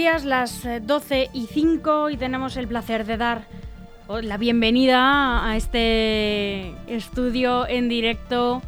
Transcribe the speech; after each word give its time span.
días, 0.00 0.24
las 0.24 0.66
12 0.80 1.20
eh, 1.20 1.30
y 1.34 1.46
5 1.46 2.08
y 2.08 2.16
tenemos 2.16 2.56
el 2.56 2.66
placer 2.66 3.04
de 3.04 3.18
dar 3.18 3.42
la 4.08 4.38
bienvenida 4.38 5.46
a 5.46 5.58
este 5.58 6.70
estudio 6.86 7.68
en 7.68 7.90
directo 7.90 8.62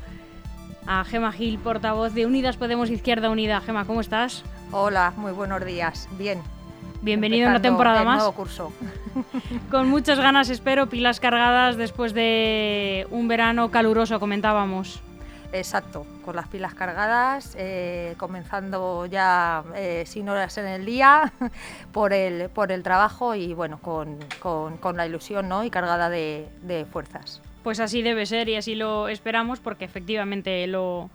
a 0.86 1.04
Gema 1.04 1.32
Gil, 1.32 1.58
portavoz 1.58 2.12
de 2.12 2.26
Unidas 2.26 2.58
Podemos 2.58 2.90
Izquierda 2.90 3.30
Unida. 3.30 3.62
Gema, 3.62 3.86
¿cómo 3.86 4.02
estás? 4.02 4.44
Hola, 4.72 5.14
muy 5.16 5.32
buenos 5.32 5.64
días. 5.64 6.06
Bien. 6.18 6.42
Bienvenido 7.00 7.46
a 7.46 7.52
una 7.52 7.62
temporada 7.62 8.04
más. 8.04 8.18
Nuevo 8.18 8.34
curso. 8.34 8.70
Con 9.70 9.88
muchas 9.88 10.18
ganas, 10.18 10.50
espero, 10.50 10.90
pilas 10.90 11.18
cargadas 11.18 11.78
después 11.78 12.12
de 12.12 13.06
un 13.10 13.26
verano 13.26 13.70
caluroso, 13.70 14.20
comentábamos. 14.20 15.00
Exacto, 15.52 16.06
con 16.24 16.34
las 16.34 16.48
pilas 16.48 16.72
cargadas, 16.72 17.54
eh, 17.58 18.14
comenzando 18.16 19.04
ya 19.04 19.62
eh, 19.76 20.04
sin 20.06 20.30
horas 20.30 20.56
en 20.56 20.66
el 20.66 20.86
día 20.86 21.30
por 21.92 22.14
el, 22.14 22.48
por 22.48 22.72
el 22.72 22.82
trabajo 22.82 23.34
y 23.34 23.52
bueno, 23.52 23.78
con, 23.78 24.18
la 24.96 25.06
ilusión 25.06 25.50
¿no? 25.50 25.62
y 25.62 25.68
cargada 25.68 26.08
de, 26.08 26.86
fuerzas. 26.90 27.42
Pues 27.62 27.80
así 27.80 28.00
debe 28.00 28.24
ser 28.24 28.48
y 28.48 28.56
así 28.56 28.74
lo 28.74 29.08
esperamos 29.08 29.60
porque 29.60 29.84
efectivamente 29.84 30.66
lo, 30.66 31.10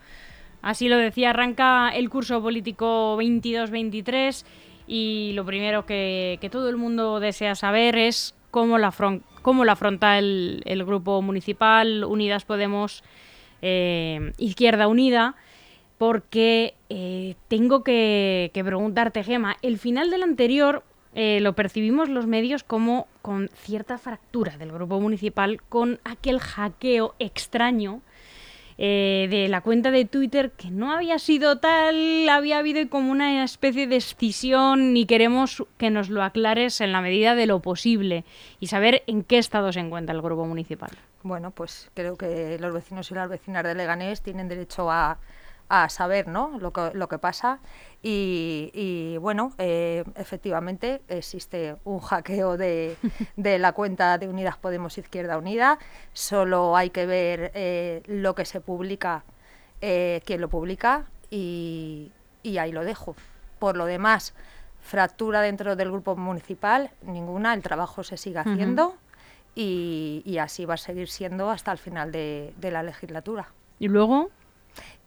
así 0.61 0.87
lo 0.87 0.97
decía, 0.97 1.31
arranca 1.31 1.89
el 1.89 2.07
curso 2.11 2.39
político 2.39 3.17
22-23 3.17 4.45
y 4.85 5.31
lo 5.33 5.45
primero 5.45 5.87
que, 5.87 6.47
todo 6.51 6.69
el 6.69 6.77
mundo 6.77 7.19
desea 7.19 7.55
saber 7.55 7.97
es 7.97 8.35
cómo 8.51 8.77
la, 8.77 8.93
cómo 9.41 9.65
la 9.65 9.71
afronta 9.71 10.19
el, 10.19 10.61
el 10.65 10.85
grupo 10.85 11.23
municipal 11.23 12.03
Unidas 12.03 12.45
Podemos 12.45 13.03
eh, 13.61 14.33
Izquierda 14.37 14.87
Unida, 14.87 15.35
porque 15.97 16.75
eh, 16.89 17.35
tengo 17.47 17.83
que, 17.83 18.51
preguntarte, 18.53 19.23
Gema, 19.23 19.57
el 19.61 19.77
final 19.77 20.09
del 20.11 20.23
anterior 20.23 20.83
eh, 21.15 21.39
lo 21.41 21.53
percibimos 21.53 22.09
los 22.09 22.27
medios 22.27 22.63
como 22.63 23.07
con 23.21 23.49
cierta 23.55 23.97
fractura 23.97 24.57
del 24.57 24.71
grupo 24.71 24.99
municipal, 24.99 25.61
con 25.69 25.99
aquel 26.03 26.39
hackeo 26.39 27.15
extraño 27.17 28.01
de 28.77 29.47
la 29.49 29.61
cuenta 29.61 29.91
de 29.91 30.05
Twitter 30.05 30.51
que 30.51 30.69
no 30.69 30.91
había 30.91 31.17
sido 31.17 31.57
tal, 31.57 32.29
había 32.29 32.59
habido 32.59 32.87
como 32.89 33.11
una 33.11 33.43
especie 33.43 33.87
de 33.87 33.95
escisión 33.95 34.95
y 34.95 35.05
queremos 35.05 35.63
que 35.77 35.89
nos 35.89 36.09
lo 36.09 36.23
aclares 36.23 36.79
en 36.81 36.91
la 36.91 37.01
medida 37.01 37.33
de 37.33 37.47
lo 37.47 37.59
posible 37.59 38.23
y 38.59 38.67
saber 38.67 39.03
en 39.07 39.23
qué 39.23 39.39
estado 39.39 39.71
se 39.73 39.79
encuentra 39.79 40.13
el 40.13 40.21
grupo 40.21 40.45
municipal. 40.45 40.91
Bueno, 41.23 41.51
pues 41.51 41.89
creo 41.93 42.15
que 42.15 42.57
los 42.59 42.73
vecinos 42.73 43.09
y 43.11 43.15
las 43.15 43.29
vecinas 43.29 43.63
de 43.63 43.75
Leganés 43.75 44.21
tienen 44.21 44.47
derecho 44.47 44.91
a, 44.91 45.17
saber 45.89 46.27
¿no? 46.27 46.57
lo, 46.59 46.71
que, 46.71 46.91
lo 46.93 47.07
que 47.07 47.17
pasa 47.17 47.59
y, 48.01 49.17
bueno, 49.19 49.51
eh, 49.57 50.03
efectivamente 50.15 51.01
existe 51.07 51.75
un 51.83 51.99
hackeo 51.99 52.57
de, 52.57 52.95
la 53.35 53.71
cuenta 53.73 54.17
de 54.17 54.27
Unidas 54.27 54.57
Podemos 54.57 54.97
Izquierda 54.97 55.37
Unida, 55.37 55.79
solo 56.13 56.77
hay 56.77 56.89
que 56.89 57.05
ver 57.05 57.51
eh, 57.53 58.03
lo 58.07 58.35
que 58.35 58.45
se 58.45 58.61
publica, 58.61 59.23
eh, 59.81 60.21
quién 60.25 60.41
lo 60.41 60.49
publica 60.49 61.05
y, 61.29 62.11
ahí 62.57 62.71
lo 62.71 62.85
dejo. 62.85 63.15
Por 63.59 63.75
lo 63.75 63.85
demás, 63.85 64.33
fractura 64.81 65.41
dentro 65.41 65.75
del 65.75 65.91
grupo 65.91 66.15
municipal, 66.15 66.91
ninguna, 67.01 67.53
el 67.53 67.61
trabajo 67.61 68.03
se 68.03 68.15
sigue 68.15 68.39
haciendo 68.39 68.95
y, 69.53 70.37
así 70.39 70.65
va 70.65 70.75
a 70.75 70.77
seguir 70.77 71.09
siendo 71.09 71.49
hasta 71.49 71.71
el 71.71 71.77
final 71.77 72.11
de, 72.11 72.53
la 72.61 72.83
legislatura. 72.83 73.49
¿Y 73.79 73.89
luego? 73.89 74.29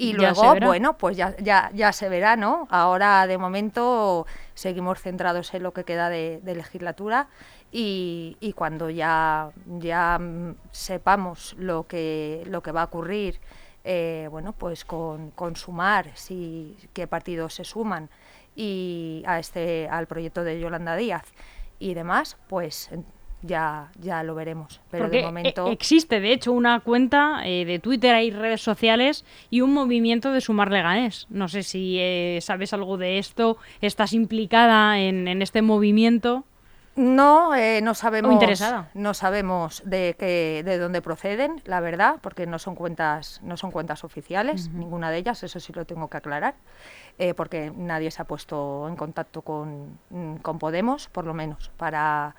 Y 0.00 0.14
luego, 0.14 0.54
bueno, 0.62 0.96
pues 0.96 1.14
ya, 1.14 1.36
ya, 1.36 1.70
ya 1.74 1.92
se 1.92 2.08
verá, 2.08 2.34
¿no? 2.34 2.66
Ahora, 2.70 3.26
de 3.26 3.36
momento, 3.36 4.26
seguimos 4.54 4.98
centrados 4.98 5.52
en 5.52 5.62
lo 5.62 5.74
que 5.74 5.84
queda 5.84 6.08
de, 6.08 6.40
legislatura 6.42 7.28
y, 7.70 8.38
y, 8.40 8.54
cuando 8.54 8.88
ya, 8.88 9.50
ya 9.66 10.18
sepamos 10.70 11.54
lo 11.58 11.86
que, 11.86 12.44
lo 12.46 12.62
que 12.62 12.72
va 12.72 12.80
a 12.80 12.84
ocurrir, 12.84 13.40
eh, 13.84 14.28
bueno, 14.30 14.54
pues 14.54 14.86
con, 14.86 15.32
con 15.32 15.54
sumar, 15.54 16.10
si, 16.14 16.78
qué 16.94 17.06
partidos 17.06 17.52
se 17.52 17.64
suman 17.64 18.08
y 18.56 19.22
a 19.26 19.38
este, 19.38 19.86
al 19.90 20.06
proyecto 20.06 20.44
de 20.44 20.58
Yolanda 20.60 20.96
Díaz 20.96 21.24
y 21.78 21.92
demás, 21.92 22.38
pues 22.48 22.88
ya, 23.42 23.90
ya 24.00 24.22
lo 24.22 24.34
veremos. 24.34 24.80
Pero 24.90 25.08
de 25.08 25.22
momento. 25.22 25.66
E-, 25.66 25.72
existe, 25.72 26.20
de 26.20 26.32
hecho, 26.32 26.52
una 26.52 26.80
cuenta 26.80 27.40
eh, 27.44 27.64
de 27.64 27.78
Twitter, 27.78 28.14
hay 28.14 28.30
redes 28.30 28.60
sociales 28.60 29.24
y 29.48 29.62
un 29.62 29.72
movimiento 29.72 30.32
de 30.32 30.40
Sumar 30.40 30.70
Leganés. 30.70 31.26
No 31.30 31.48
sé 31.48 31.62
si 31.62 31.98
eh, 31.98 32.38
sabes 32.42 32.72
algo 32.72 32.98
de 32.98 33.18
esto, 33.18 33.56
estás 33.80 34.12
implicada 34.12 34.98
en, 34.98 35.40
este 35.40 35.62
movimiento. 35.62 36.44
No, 36.96 37.54
eh, 37.54 37.80
no 37.82 37.94
sabemos. 37.94 38.32
interesada. 38.32 38.90
No 38.94 39.14
sabemos 39.14 39.82
de 39.86 40.16
qué, 40.18 40.62
de 40.64 40.76
dónde 40.76 41.00
proceden, 41.00 41.62
la 41.64 41.80
verdad, 41.80 42.16
porque 42.20 42.46
no 42.46 42.58
son 42.58 42.74
cuentas, 42.74 43.40
no 43.42 43.56
son 43.56 43.70
cuentas 43.70 44.04
oficiales, 44.04 44.68
ninguna 44.70 45.10
de 45.10 45.18
ellas. 45.18 45.42
Eso 45.42 45.60
sí 45.60 45.72
lo 45.72 45.86
tengo 45.86 46.08
que 46.08 46.18
aclarar, 46.18 46.56
porque 47.36 47.72
nadie 47.74 48.10
se 48.10 48.20
ha 48.20 48.24
puesto 48.26 48.86
en 48.88 48.96
contacto 48.96 49.40
con, 49.40 49.98
con 50.42 50.58
Podemos, 50.58 51.08
por 51.08 51.24
lo 51.24 51.32
menos, 51.32 51.70
para 51.78 52.34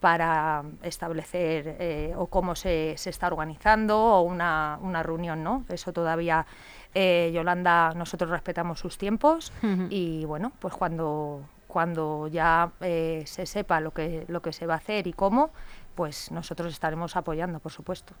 para 0.00 0.62
establecer 0.82 1.76
eh, 1.80 2.14
o 2.16 2.26
cómo 2.26 2.54
se, 2.54 2.94
se, 2.96 3.10
está 3.10 3.28
organizando 3.28 3.98
o 3.98 4.22
una, 4.22 4.78
una, 4.82 5.02
reunión, 5.02 5.42
¿no? 5.42 5.64
Eso 5.68 5.92
todavía, 5.92 6.46
eh, 6.94 7.30
Yolanda, 7.34 7.92
nosotros 7.94 8.30
respetamos 8.30 8.78
sus 8.78 8.98
tiempos 8.98 9.52
y 9.88 10.24
bueno, 10.26 10.52
pues 10.58 10.74
cuando, 10.74 11.42
cuando 11.66 12.28
ya 12.28 12.72
eh, 12.80 13.22
se 13.26 13.46
sepa 13.46 13.80
lo 13.80 13.92
que, 13.92 14.24
lo 14.28 14.42
que 14.42 14.52
se 14.52 14.66
va 14.66 14.74
a 14.74 14.78
hacer 14.78 15.06
y 15.06 15.12
cómo, 15.12 15.50
pues 15.94 16.30
nosotros 16.30 16.72
estaremos 16.72 17.16
apoyando, 17.16 17.58
por 17.58 17.72
supuesto. 17.72 18.14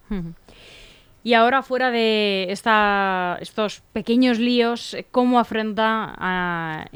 Y 1.26 1.34
ahora, 1.34 1.62
fuera 1.64 1.90
de 1.90 2.46
estos 2.52 3.82
pequeños 3.92 4.38
líos, 4.38 4.96
¿cómo 5.10 5.40
afronta 5.40 6.14
a, 6.16 6.86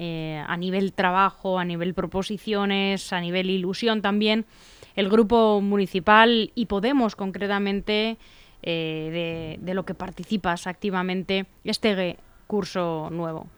a, 0.46 0.56
nivel 0.56 0.92
trabajo, 0.92 1.58
a 1.58 1.64
nivel 1.64 1.94
proposiciones, 1.94 3.12
a 3.12 3.20
nivel 3.20 3.50
ilusión 3.50 4.02
también 4.02 4.46
el 4.94 5.08
grupo 5.08 5.60
municipal 5.60 6.52
y 6.54 6.66
Podemos 6.66 7.16
concretamente 7.16 8.18
eh, 8.62 9.58
de, 9.60 9.74
lo 9.74 9.84
que 9.84 9.94
participas 9.94 10.68
activamente 10.68 11.46
este 11.64 12.16
curso 12.46 13.08
nuevo? 13.10 13.48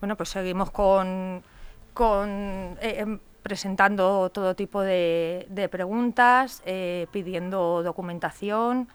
Bueno, 0.00 0.16
pues 0.16 0.30
seguimos 0.30 0.72
con, 0.72 1.40
con 1.94 2.76
eh, 2.80 2.96
em, 2.98 3.20
presentando 3.44 4.28
todo 4.30 4.56
tipo 4.56 4.82
de, 4.82 5.68
preguntas, 5.70 6.64
eh, 6.66 7.06
pidiendo 7.12 7.84
documentación, 7.84 8.88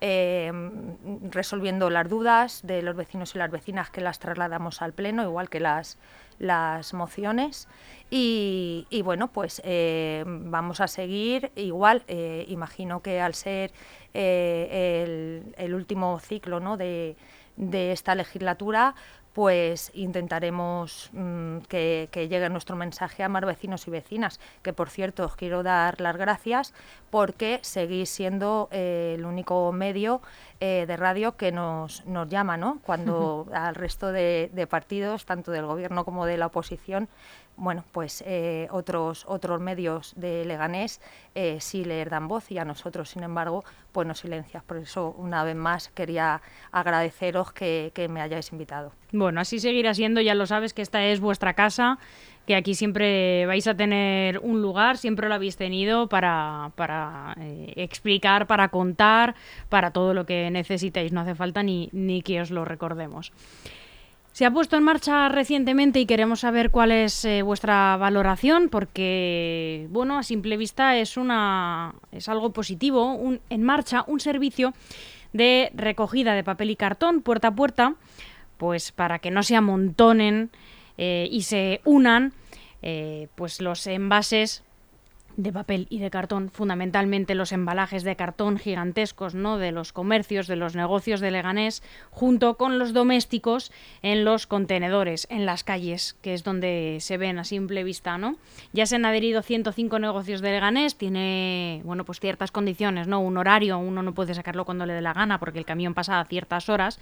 resolviendo 0.00 1.90
las 1.90 2.08
dudas 2.08 2.60
de 2.64 2.82
los 2.82 2.96
vecinos 2.96 3.34
y 3.34 3.38
las 3.38 3.50
vecinas 3.50 3.90
que 3.90 4.00
las 4.00 4.18
trasladamos 4.18 4.80
al 4.82 4.92
Pleno, 4.92 5.22
igual 5.22 5.48
que 5.48 5.60
las, 5.60 5.98
las 6.38 6.94
mociones. 6.94 7.68
Y, 8.10 8.86
bueno, 9.04 9.28
pues 9.28 9.60
eh, 9.64 10.24
vamos 10.26 10.80
a 10.80 10.88
seguir 10.88 11.52
igual, 11.56 12.04
eh, 12.08 12.46
imagino 12.48 13.02
que 13.02 13.20
al 13.20 13.34
ser 13.34 13.72
eh, 14.14 15.42
el, 15.58 15.74
último 15.74 16.18
ciclo 16.20 16.58
¿no? 16.58 16.76
de, 16.76 17.16
de 17.56 17.92
esta 17.92 18.14
legislatura, 18.14 18.94
pues 19.38 19.92
intentaremos 19.94 21.10
mm, 21.12 21.58
que, 21.68 22.08
llegue 22.12 22.48
nuestro 22.48 22.74
mensaje 22.74 23.22
a 23.22 23.28
más 23.28 23.44
vecinos 23.44 23.86
y 23.86 23.90
vecinas, 23.92 24.40
que 24.64 24.72
por 24.72 24.90
cierto 24.90 25.24
os 25.24 25.36
quiero 25.36 25.62
dar 25.62 26.00
las 26.00 26.16
gracias 26.16 26.74
porque 27.08 27.60
seguís 27.62 28.10
siendo 28.10 28.68
el 28.72 29.24
único 29.24 29.70
medio 29.70 30.22
de 30.58 30.96
radio 30.96 31.36
que 31.36 31.52
nos, 31.52 32.04
nos 32.04 32.28
llama, 32.28 32.56
¿no? 32.56 32.80
Cuando 32.82 33.46
al 33.54 33.76
resto 33.76 34.10
de, 34.10 34.50
de 34.52 34.66
partidos, 34.66 35.24
tanto 35.24 35.52
del 35.52 35.66
gobierno 35.66 36.04
como 36.04 36.26
de 36.26 36.36
la 36.36 36.46
oposición, 36.46 37.08
bueno, 37.58 37.84
pues 37.92 38.22
eh, 38.24 38.68
otros, 38.70 39.24
otros 39.26 39.60
medios 39.60 40.14
de 40.16 40.44
Leganés 40.44 41.00
eh, 41.34 41.58
sí 41.60 41.84
le 41.84 42.04
dan 42.04 42.28
voz 42.28 42.50
y 42.50 42.58
a 42.58 42.64
nosotros, 42.64 43.10
sin 43.10 43.24
embargo, 43.24 43.64
pues 43.92 44.06
nos 44.06 44.20
silencias. 44.20 44.62
Por 44.62 44.76
eso, 44.78 45.14
una 45.18 45.42
vez 45.42 45.56
más, 45.56 45.88
quería 45.88 46.40
agradeceros 46.70 47.52
que, 47.52 47.92
me 48.08 48.20
hayáis 48.20 48.52
invitado. 48.52 48.92
Bueno, 49.12 49.40
así 49.40 49.58
seguirá 49.58 49.92
siendo, 49.92 50.20
ya 50.20 50.34
lo 50.34 50.46
sabes 50.46 50.72
que 50.72 50.82
esta 50.82 51.04
es 51.04 51.20
vuestra 51.20 51.54
casa, 51.54 51.98
que 52.46 52.54
aquí 52.54 52.74
siempre 52.74 53.44
vais 53.46 53.66
a 53.66 53.74
tener 53.74 54.38
un 54.38 54.62
lugar, 54.62 54.96
siempre 54.96 55.28
lo 55.28 55.34
habéis 55.34 55.56
tenido 55.56 56.08
para, 56.08 56.70
para 56.76 57.34
eh, 57.40 57.72
explicar, 57.76 58.46
para 58.46 58.68
contar, 58.68 59.34
para 59.68 59.90
todo 59.90 60.14
lo 60.14 60.26
que 60.26 60.48
necesitéis. 60.50 61.12
No 61.12 61.22
hace 61.22 61.34
falta 61.34 61.62
ni, 61.62 61.88
ni 61.92 62.22
que 62.22 62.40
os 62.40 62.50
lo 62.50 62.64
recordemos. 62.64 63.32
Se 64.38 64.46
ha 64.46 64.52
puesto 64.52 64.76
en 64.76 64.84
marcha 64.84 65.28
recientemente 65.28 65.98
y 65.98 66.06
queremos 66.06 66.38
saber 66.38 66.70
cuál 66.70 66.92
es 66.92 67.24
eh, 67.24 67.42
vuestra 67.42 67.96
valoración, 67.96 68.68
porque, 68.68 69.88
bueno, 69.90 70.16
a 70.16 70.22
simple 70.22 70.56
vista 70.56 70.96
es, 70.96 71.16
una, 71.16 71.96
es 72.12 72.28
algo 72.28 72.52
positivo, 72.52 73.20
en 73.50 73.62
marcha 73.64 74.04
un 74.06 74.20
servicio 74.20 74.74
de 75.32 75.72
recogida 75.74 76.34
de 76.34 76.44
papel 76.44 76.70
y 76.70 76.76
cartón 76.76 77.22
puerta 77.22 77.48
a 77.48 77.54
puerta, 77.56 77.96
pues 78.58 78.92
para 78.92 79.18
que 79.18 79.32
no 79.32 79.42
se 79.42 79.56
amontonen 79.56 80.50
eh, 80.98 81.26
y 81.28 81.42
se 81.42 81.80
unan 81.84 82.32
eh, 82.80 83.26
pues 83.34 83.60
los 83.60 83.88
envases 83.88 84.62
de 85.38 85.52
papel 85.52 85.86
y 85.88 86.00
de 86.00 86.10
cartón, 86.10 86.50
fundamentalmente 86.50 87.36
los 87.36 87.52
embalajes 87.52 88.02
de 88.02 88.16
cartón 88.16 88.58
gigantescos, 88.58 89.36
¿no? 89.36 89.56
de 89.56 89.70
los 89.70 89.92
comercios, 89.92 90.48
de 90.48 90.56
los 90.56 90.74
negocios 90.74 91.20
de 91.20 91.30
Leganés, 91.30 91.84
junto 92.10 92.56
con 92.56 92.80
los 92.80 92.92
domésticos 92.92 93.70
en 94.02 94.24
los 94.24 94.48
contenedores, 94.48 95.28
en 95.30 95.46
las 95.46 95.62
calles, 95.62 96.16
que 96.22 96.34
es 96.34 96.42
donde 96.42 96.98
se 97.00 97.18
ven 97.18 97.38
a 97.38 97.44
simple 97.44 97.84
vista, 97.84 98.18
¿no? 98.18 98.36
Ya 98.72 98.84
se 98.86 98.96
han 98.96 99.04
adherido 99.04 99.42
105 99.42 100.00
negocios 100.00 100.40
de 100.40 100.50
Leganés, 100.50 100.96
tiene, 100.96 101.82
bueno, 101.84 102.04
pues 102.04 102.18
ciertas 102.18 102.50
condiciones, 102.50 103.06
¿no? 103.06 103.20
Un 103.20 103.36
horario, 103.36 103.78
uno 103.78 104.02
no 104.02 104.14
puede 104.14 104.34
sacarlo 104.34 104.64
cuando 104.64 104.86
le 104.86 104.94
dé 104.94 105.00
la 105.00 105.12
gana 105.12 105.38
porque 105.38 105.60
el 105.60 105.64
camión 105.64 105.94
pasa 105.94 106.18
a 106.18 106.24
ciertas 106.24 106.68
horas 106.68 106.98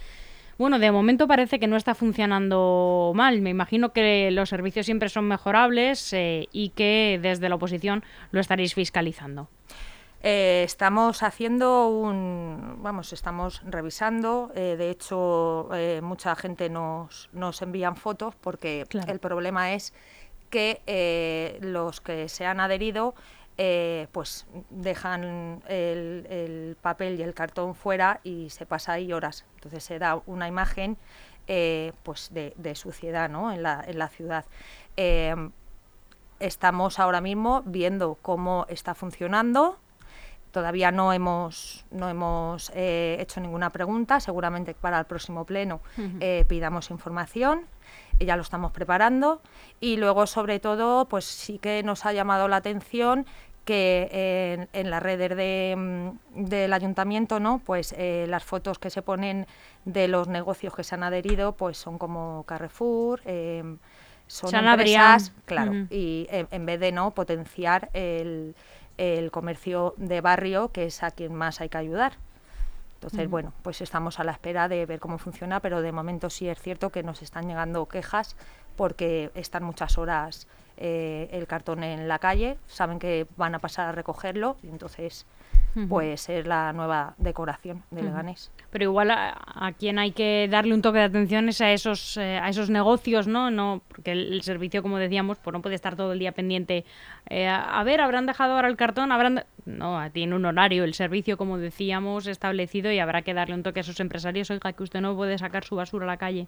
bueno, 0.59 0.79
de 0.79 0.91
momento 0.91 1.29
parece 1.29 1.59
que 1.59 1.67
no 1.67 1.77
está 1.77 1.95
funcionando 1.95 3.13
mal. 3.15 3.43
Me 3.43 3.51
imagino 3.51 3.93
que 3.93 4.31
los 4.31 4.49
servicios 4.49 4.87
siempre 4.87 5.09
son 5.09 5.29
mejorables 5.29 6.13
eh, 6.13 6.49
y 6.53 6.71
que 6.71 7.19
desde 7.21 7.49
la 7.49 7.57
oposición 7.57 8.03
lo 8.31 8.41
estaréis 8.41 8.75
fiscalizando. 8.75 9.49
Eh, 10.23 10.63
estamos 10.65 11.23
haciendo 11.23 11.89
un, 11.89 12.79
vamos, 12.79 13.13
estamos 13.13 13.61
revisando. 13.67 14.51
Eh, 14.55 14.77
de 14.79 14.91
hecho, 14.91 15.69
mucha 16.03 16.35
gente 16.37 16.71
nos, 16.71 17.29
nos 17.33 17.61
envían 17.61 17.97
fotos 17.97 18.35
porque 18.35 18.87
el 19.07 19.19
problema 19.19 19.75
es 19.75 19.93
que 20.49 21.59
los 21.61 22.01
que 22.01 22.29
se 22.31 22.47
han 22.47 22.61
adherido 22.61 23.15
eh, 23.59 24.09
pues 24.13 24.47
dejan 24.69 25.63
el, 25.67 26.77
papel 26.83 27.19
y 27.19 27.23
el 27.23 27.33
cartón 27.33 27.75
fuera 27.75 28.21
y 28.23 28.51
se 28.51 28.67
pasa 28.67 28.93
ahí 28.93 29.13
horas. 29.13 29.47
Entonces 29.55 29.83
se 29.83 29.99
da 29.99 30.21
una 30.27 30.47
imagen 30.47 30.99
eh, 31.47 31.93
pues 32.03 32.31
de, 32.33 32.75
suciedad 32.75 33.31
¿no? 33.31 33.53
en, 33.53 33.63
la, 33.63 33.83
en 33.87 33.99
la 33.99 34.09
ciudad. 34.09 34.45
Em, 34.97 35.53
estamos 36.39 36.99
ahora 36.99 37.23
mismo 37.23 37.63
viendo 37.65 38.19
cómo 38.21 38.67
está 38.69 38.95
funcionando. 38.95 39.79
Todavía 40.51 40.91
no 40.91 41.13
hemos, 41.15 41.87
no 41.91 42.11
hemos 42.11 42.71
eh, 42.75 43.17
hecho 43.21 43.41
ninguna 43.41 43.71
pregunta. 43.71 44.21
Seguramente 44.21 44.75
para 44.75 44.99
el 44.99 45.07
próximo 45.07 45.47
pleno 45.47 45.81
pidamos 46.47 46.91
información 46.91 47.67
ya 48.25 48.37
lo 48.37 48.43
estamos 48.43 48.73
preparando 48.73 49.43
y 49.81 49.97
luego 49.97 50.27
sobre 50.27 50.59
todo 50.59 51.07
pues 51.07 51.25
sí 51.25 51.59
que 51.59 51.83
nos 51.83 52.07
ha 52.07 52.13
llamado 52.13 52.49
la 52.49 52.57
atención 52.57 53.27
que 53.67 54.69
en, 54.73 54.91
las 54.91 55.03
redes 55.03 55.37
de, 55.37 55.75
mm, 55.77 56.45
del 56.45 56.73
ayuntamiento, 56.73 57.41
¿no? 57.41 57.59
Pues 57.59 57.93
eh, 57.99 58.27
las 58.29 58.45
fotos 58.45 58.79
que 58.79 58.91
se 58.91 59.03
ponen 59.03 59.47
de 59.85 60.07
los 60.07 60.29
negocios 60.29 60.75
que 60.75 60.85
se 60.85 60.95
han 60.95 61.03
adherido, 61.03 61.53
pues 61.57 61.77
son 61.77 61.99
como 61.99 62.45
Carrefour, 62.47 63.21
eh, 63.25 63.77
son 64.29 64.55
empresas, 64.55 65.33
claro, 65.45 65.73
y 65.91 66.29
en, 66.31 66.65
vez 66.67 66.81
de 66.81 66.93
no 66.93 67.11
potenciar 67.11 67.91
el, 67.93 68.55
el, 68.99 69.31
comercio 69.33 69.95
de 69.97 70.21
barrio, 70.21 70.71
que 70.71 70.87
es 70.87 71.03
a 71.03 71.11
quien 71.11 71.35
más 71.35 71.61
hay 71.61 71.69
que 71.69 71.79
ayudar. 71.79 72.15
Entonces, 72.95 73.29
bueno, 73.29 73.53
pues 73.63 73.83
estamos 73.83 74.19
a 74.19 74.25
la 74.25 74.33
espera 74.33 74.69
de 74.69 74.87
ver 74.87 75.01
cómo 75.01 75.19
funciona, 75.19 75.61
pero 75.61 75.83
de 75.83 75.93
momento 75.93 76.31
sí 76.31 76.49
es 76.49 76.61
cierto 76.61 76.91
que 76.91 77.03
nos 77.03 77.23
están 77.23 77.47
llegando 77.47 77.87
quejas 77.87 78.37
porque 78.75 79.31
están 79.35 79.65
muchas 79.65 79.99
horas 79.99 80.49
eh, 80.77 81.29
el 81.33 81.47
cartón 81.47 81.83
en 81.83 82.09
la 82.09 82.19
calle, 82.19 82.59
saben 82.67 82.99
que 82.99 83.27
van 83.37 83.55
a 83.55 83.59
pasar 83.59 83.89
a 83.89 83.93
recogerlo 83.93 84.57
y 84.63 84.69
entonces 84.69 85.27
pues 85.89 86.29
es 86.31 86.47
la 86.47 86.73
nueva 86.73 87.15
decoración 87.19 87.83
de 87.91 88.03
Leganés. 88.03 88.51
Pero 88.71 88.85
igual 88.85 89.11
a, 89.11 89.73
quien 89.79 89.99
hay 89.99 90.13
que 90.13 90.49
darle 90.51 90.73
un 90.73 90.81
toque 90.81 90.99
de 90.99 91.05
atención 91.05 91.49
es 91.51 91.61
a 91.61 91.71
esos 91.71 92.17
eh, 92.17 92.39
a 92.39 92.49
esos 92.49 92.71
negocios, 92.71 93.27
¿no? 93.27 93.51
no 93.51 93.83
Porque 93.89 94.13
el, 94.13 94.41
servicio, 94.43 94.83
como 94.83 94.97
decíamos, 94.99 95.39
pues 95.39 95.53
no 95.53 95.61
puede 95.61 95.75
estar 95.75 95.95
todo 95.95 96.13
el 96.13 96.19
día 96.19 96.33
pendiente. 96.33 96.85
Eh, 97.29 97.47
a, 97.47 97.83
ver, 97.85 98.01
¿habrán 98.01 98.27
dejado 98.27 98.55
ahora 98.55 98.69
el 98.69 98.77
cartón? 98.77 99.13
¿Habrán...? 99.13 99.45
No, 99.67 100.01
tiene 100.13 100.35
un 100.35 100.45
horario 100.45 100.85
el 100.85 100.95
servicio, 100.95 101.37
como 101.37 101.59
decíamos, 101.59 102.27
establecido 102.27 102.91
y 102.93 102.99
habrá 102.99 103.23
que 103.23 103.35
darle 103.35 103.55
un 103.55 103.63
toque 103.63 103.81
a 103.81 103.83
esos 103.83 104.01
empresarios. 104.01 104.51
Oiga, 104.51 104.73
que 104.73 104.83
usted 104.83 105.01
no 105.01 105.15
puede 105.15 105.37
sacar 105.37 105.65
su 105.65 105.77
basura 105.77 106.05
a 106.05 106.07
la 106.07 106.17
calle. 106.17 106.47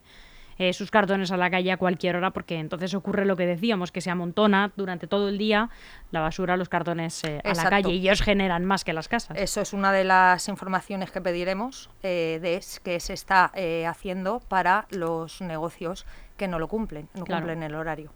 Eh, 0.59 0.73
sus 0.73 0.91
cartones 0.91 1.31
a 1.31 1.37
la 1.37 1.51
calle 1.51 1.71
a 1.71 1.77
cualquier 1.77 2.17
hora, 2.17 2.33
porque 2.33 2.57
entonces 2.57 2.93
ocurre 2.95 3.25
lo 3.25 3.37
que 3.37 3.47
decíamos, 3.47 3.93
que 3.93 4.01
se 4.01 4.11
amontona 4.11 4.73
durante 4.77 5.07
todo 5.07 5.29
el 5.29 5.39
día 5.39 5.71
la 6.11 6.21
basura, 6.21 6.57
los 6.57 6.69
cartones 6.69 7.23
eh, 7.25 7.41
a 7.45 7.55
la 7.55 7.71
calle 7.71 7.93
y 7.93 8.01
ellos 8.01 8.23
generan 8.23 8.65
más 8.65 8.83
que 8.83 8.93
las 8.93 9.09
casas. 9.09 9.37
Eso 9.39 9.61
es 9.61 9.73
una 9.73 9.93
de 9.93 10.05
las 10.05 10.49
informaciones 10.49 11.11
que 11.11 11.21
pediremos, 11.21 11.91
eh, 12.03 12.39
de 12.43 12.59
que 12.83 12.99
se 12.99 13.13
está 13.13 13.53
haciendo 13.87 14.41
para 14.41 14.87
los 14.91 15.41
negocios 15.41 16.07
que 16.37 16.49
no 16.49 16.59
lo 16.59 16.67
cumplen, 16.69 17.09
no 17.15 17.25
cumplen 17.25 17.63
el 17.63 17.75
horario. 17.75 18.13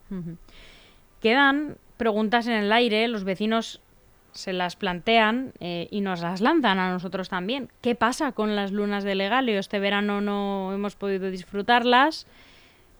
Quedan 1.20 1.76
preguntas 1.96 2.48
en 2.48 2.54
el 2.54 2.72
aire, 2.72 3.06
los 3.06 3.22
vecinos 3.22 3.80
se 4.32 4.52
las 4.52 4.76
plantean 4.76 5.52
eh, 5.60 5.88
y 5.90 6.00
nos 6.00 6.20
las 6.20 6.40
lanzan 6.40 6.78
a 6.78 6.90
nosotros 6.90 7.28
también. 7.28 7.68
¿Qué 7.80 7.94
pasa 7.94 8.32
con 8.32 8.56
las 8.56 8.72
lunas 8.72 9.04
de 9.04 9.14
Legalio? 9.14 9.58
Este 9.58 9.78
verano 9.78 10.20
no 10.20 10.72
hemos 10.72 10.96
podido 10.96 11.30
disfrutarlas. 11.30 12.26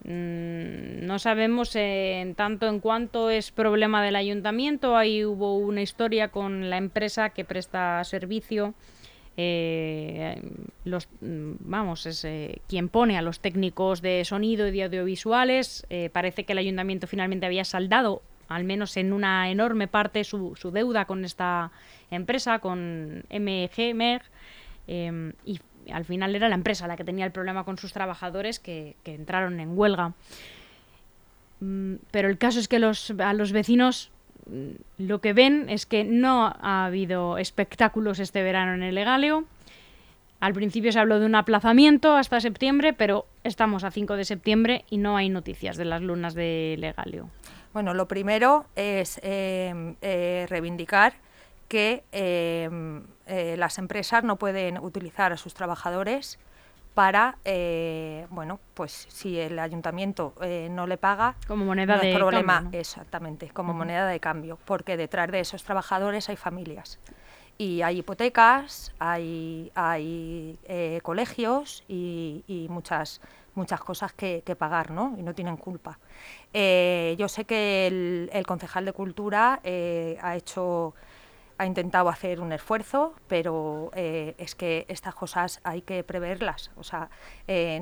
Mm, 0.03 1.05
no 1.05 1.17
sabemos 1.19 1.75
en 1.75 2.35
tanto 2.35 2.67
en 2.67 2.79
cuanto 2.79 3.29
es 3.29 3.51
problema 3.51 4.03
del 4.03 4.15
ayuntamiento. 4.15 4.95
Ahí 4.95 5.25
hubo 5.25 5.57
una 5.57 5.81
historia 5.81 6.29
con 6.29 6.69
la 6.69 6.77
empresa 6.77 7.29
que 7.29 7.45
presta 7.45 8.03
servicio. 8.03 8.73
Eh, 9.35 10.39
los, 10.85 11.07
mm, 11.21 11.53
vamos, 11.61 12.05
es 12.05 12.23
eh, 12.25 12.61
quien 12.67 12.89
pone 12.89 13.17
a 13.17 13.23
los 13.23 13.39
técnicos 13.39 14.03
de 14.03 14.23
sonido 14.25 14.67
y 14.67 14.71
de 14.71 14.83
audiovisuales. 14.83 15.87
parece 16.11 16.43
que 16.43 16.53
el 16.53 16.59
ayuntamiento 16.59 17.07
finalmente 17.07 17.47
había 17.47 17.65
saldado 17.65 18.21
al 18.47 18.63
menos 18.63 18.97
en 18.97 19.13
una 19.13 19.49
enorme 19.49 19.87
parte, 19.87 20.23
su, 20.23 20.55
deuda 20.73 21.05
con 21.05 21.25
esta 21.25 21.71
empresa, 22.11 22.59
con 22.59 23.23
MG, 23.29 23.93
MEG, 23.93 24.21
em, 24.87 25.33
y 25.45 25.59
al 25.91 26.05
final 26.05 26.35
era 26.35 26.49
la 26.49 26.55
empresa 26.55 26.87
la 26.87 26.95
que 26.95 27.03
tenía 27.03 27.25
el 27.25 27.31
problema 27.31 27.63
con 27.63 27.77
sus 27.77 27.93
trabajadores 27.93 28.59
que, 28.59 28.95
entraron 29.05 29.59
en 29.59 29.77
huelga. 29.77 30.13
Mm, 31.59 31.95
pero 32.11 32.29
el 32.29 32.37
caso 32.37 32.59
es 32.59 32.67
que 32.67 32.77
a 32.77 33.33
los 33.33 33.51
vecinos 33.51 34.11
mm, 34.47 35.03
lo 35.05 35.19
que 35.21 35.33
ven 35.33 35.69
es 35.69 35.85
que 35.85 36.03
no 36.03 36.53
ha 36.61 36.85
habido 36.85 37.37
espectáculos 37.37 38.19
este 38.19 38.43
verano 38.43 38.73
en 38.73 38.83
el 38.83 38.95
Legaleo. 38.95 39.45
Al 40.39 40.53
principio 40.53 40.91
se 40.91 40.99
habló 40.99 41.21
de 41.21 41.25
un 41.25 41.35
aplazamiento 41.35 42.17
hasta 42.17 42.41
septiembre, 42.41 42.91
pero 42.91 43.25
estamos 43.45 43.85
a 43.85 43.91
5 43.91 44.17
de 44.17 44.25
septiembre 44.25 44.83
y 44.89 44.97
no 44.97 45.15
hay 45.15 45.29
noticias 45.29 45.77
de 45.77 45.85
las 45.85 46.01
lunas 46.01 46.33
de 46.33 46.75
Legaleo. 46.79 47.29
Bueno, 47.73 47.95
lo 47.95 48.07
primero 48.07 48.67
es 48.75 49.19
em, 49.23 49.95
eh, 50.01 50.45
reivindicar 50.47 51.13
que 51.67 52.03
em, 52.11 53.03
eh, 53.25 53.55
las 53.57 53.79
empresas 53.79 54.23
no 54.23 54.35
pueden 54.35 54.77
utilizar 54.77 55.33
a 55.33 55.37
sus 55.37 55.55
trabajadores 55.55 56.37
para, 56.93 57.39
eh, 57.45 58.27
bueno, 58.29 58.59
pues 58.75 59.07
si 59.09 59.39
el 59.39 59.57
ayuntamiento 59.57 60.35
no 60.69 60.85
le 60.85 60.97
paga, 60.99 61.35
como 61.47 61.65
moneda 61.65 61.97
de 61.97 62.13
problema, 62.13 62.61
cambio, 62.61 62.79
exactamente, 62.79 63.49
como 63.49 63.73
moneda 63.73 64.05
de 64.05 64.19
cambio, 64.19 64.59
porque 64.65 64.95
detrás 64.95 65.31
de 65.31 65.39
esos 65.39 65.63
trabajadores 65.63 66.29
hay 66.29 66.35
familias. 66.35 66.99
Y 67.57 67.81
hay 67.81 67.99
hipotecas, 67.99 68.93
hay, 68.99 69.71
hay 69.73 70.59
colegios 71.01 71.83
y, 71.87 72.43
y 72.47 72.67
muchas 72.69 73.21
muchas 73.55 73.79
cosas 73.81 74.13
que, 74.13 74.41
pagar, 74.57 74.91
¿no? 74.91 75.15
Y 75.17 75.23
no 75.23 75.33
tienen 75.33 75.57
culpa. 75.57 75.99
Eh, 76.53 77.15
yo 77.17 77.27
sé 77.27 77.45
que 77.45 77.87
el, 78.31 78.45
concejal 78.45 78.85
de 78.85 78.93
Cultura 78.93 79.59
eh, 79.63 80.17
ha 80.21 80.35
hecho 80.35 80.93
ha 81.59 81.67
intentado 81.67 82.09
hacer 82.09 82.41
un 82.41 82.51
esfuerzo, 82.51 83.13
pero 83.27 83.91
eh, 83.93 84.33
es 84.39 84.55
que 84.55 84.85
estas 84.89 85.13
cosas 85.13 85.61
hay 85.63 85.83
que 85.83 86.03
preverlas. 86.03 86.71
O 86.75 86.83
sea, 86.83 87.09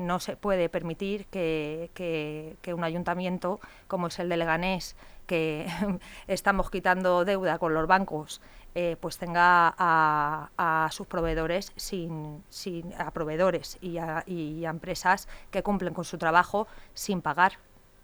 no 0.00 0.20
se 0.20 0.36
puede 0.36 0.68
permitir 0.68 1.24
que, 1.26 1.90
que, 1.94 2.74
un 2.74 2.84
ayuntamiento 2.84 3.60
como 3.88 4.08
es 4.08 4.18
el 4.18 4.28
de 4.28 4.36
Leganés, 4.36 4.94
que 5.26 5.66
estamos 6.26 6.70
quitando 6.70 7.24
deuda 7.24 7.58
con 7.58 7.74
los 7.74 7.86
bancos, 7.86 8.40
eh, 8.74 8.96
pues 9.00 9.18
tenga 9.18 9.74
a, 9.76 10.88
sus 10.92 11.06
proveedores 11.06 11.72
sin, 11.76 12.42
sin 12.48 12.94
a 12.94 13.10
proveedores 13.10 13.76
y 13.82 13.98
a, 13.98 14.24
empresas 14.26 15.28
que 15.50 15.62
cumplen 15.62 15.92
con 15.92 16.04
su 16.04 16.16
trabajo 16.16 16.66
sin 16.94 17.20
pagar. 17.20 17.58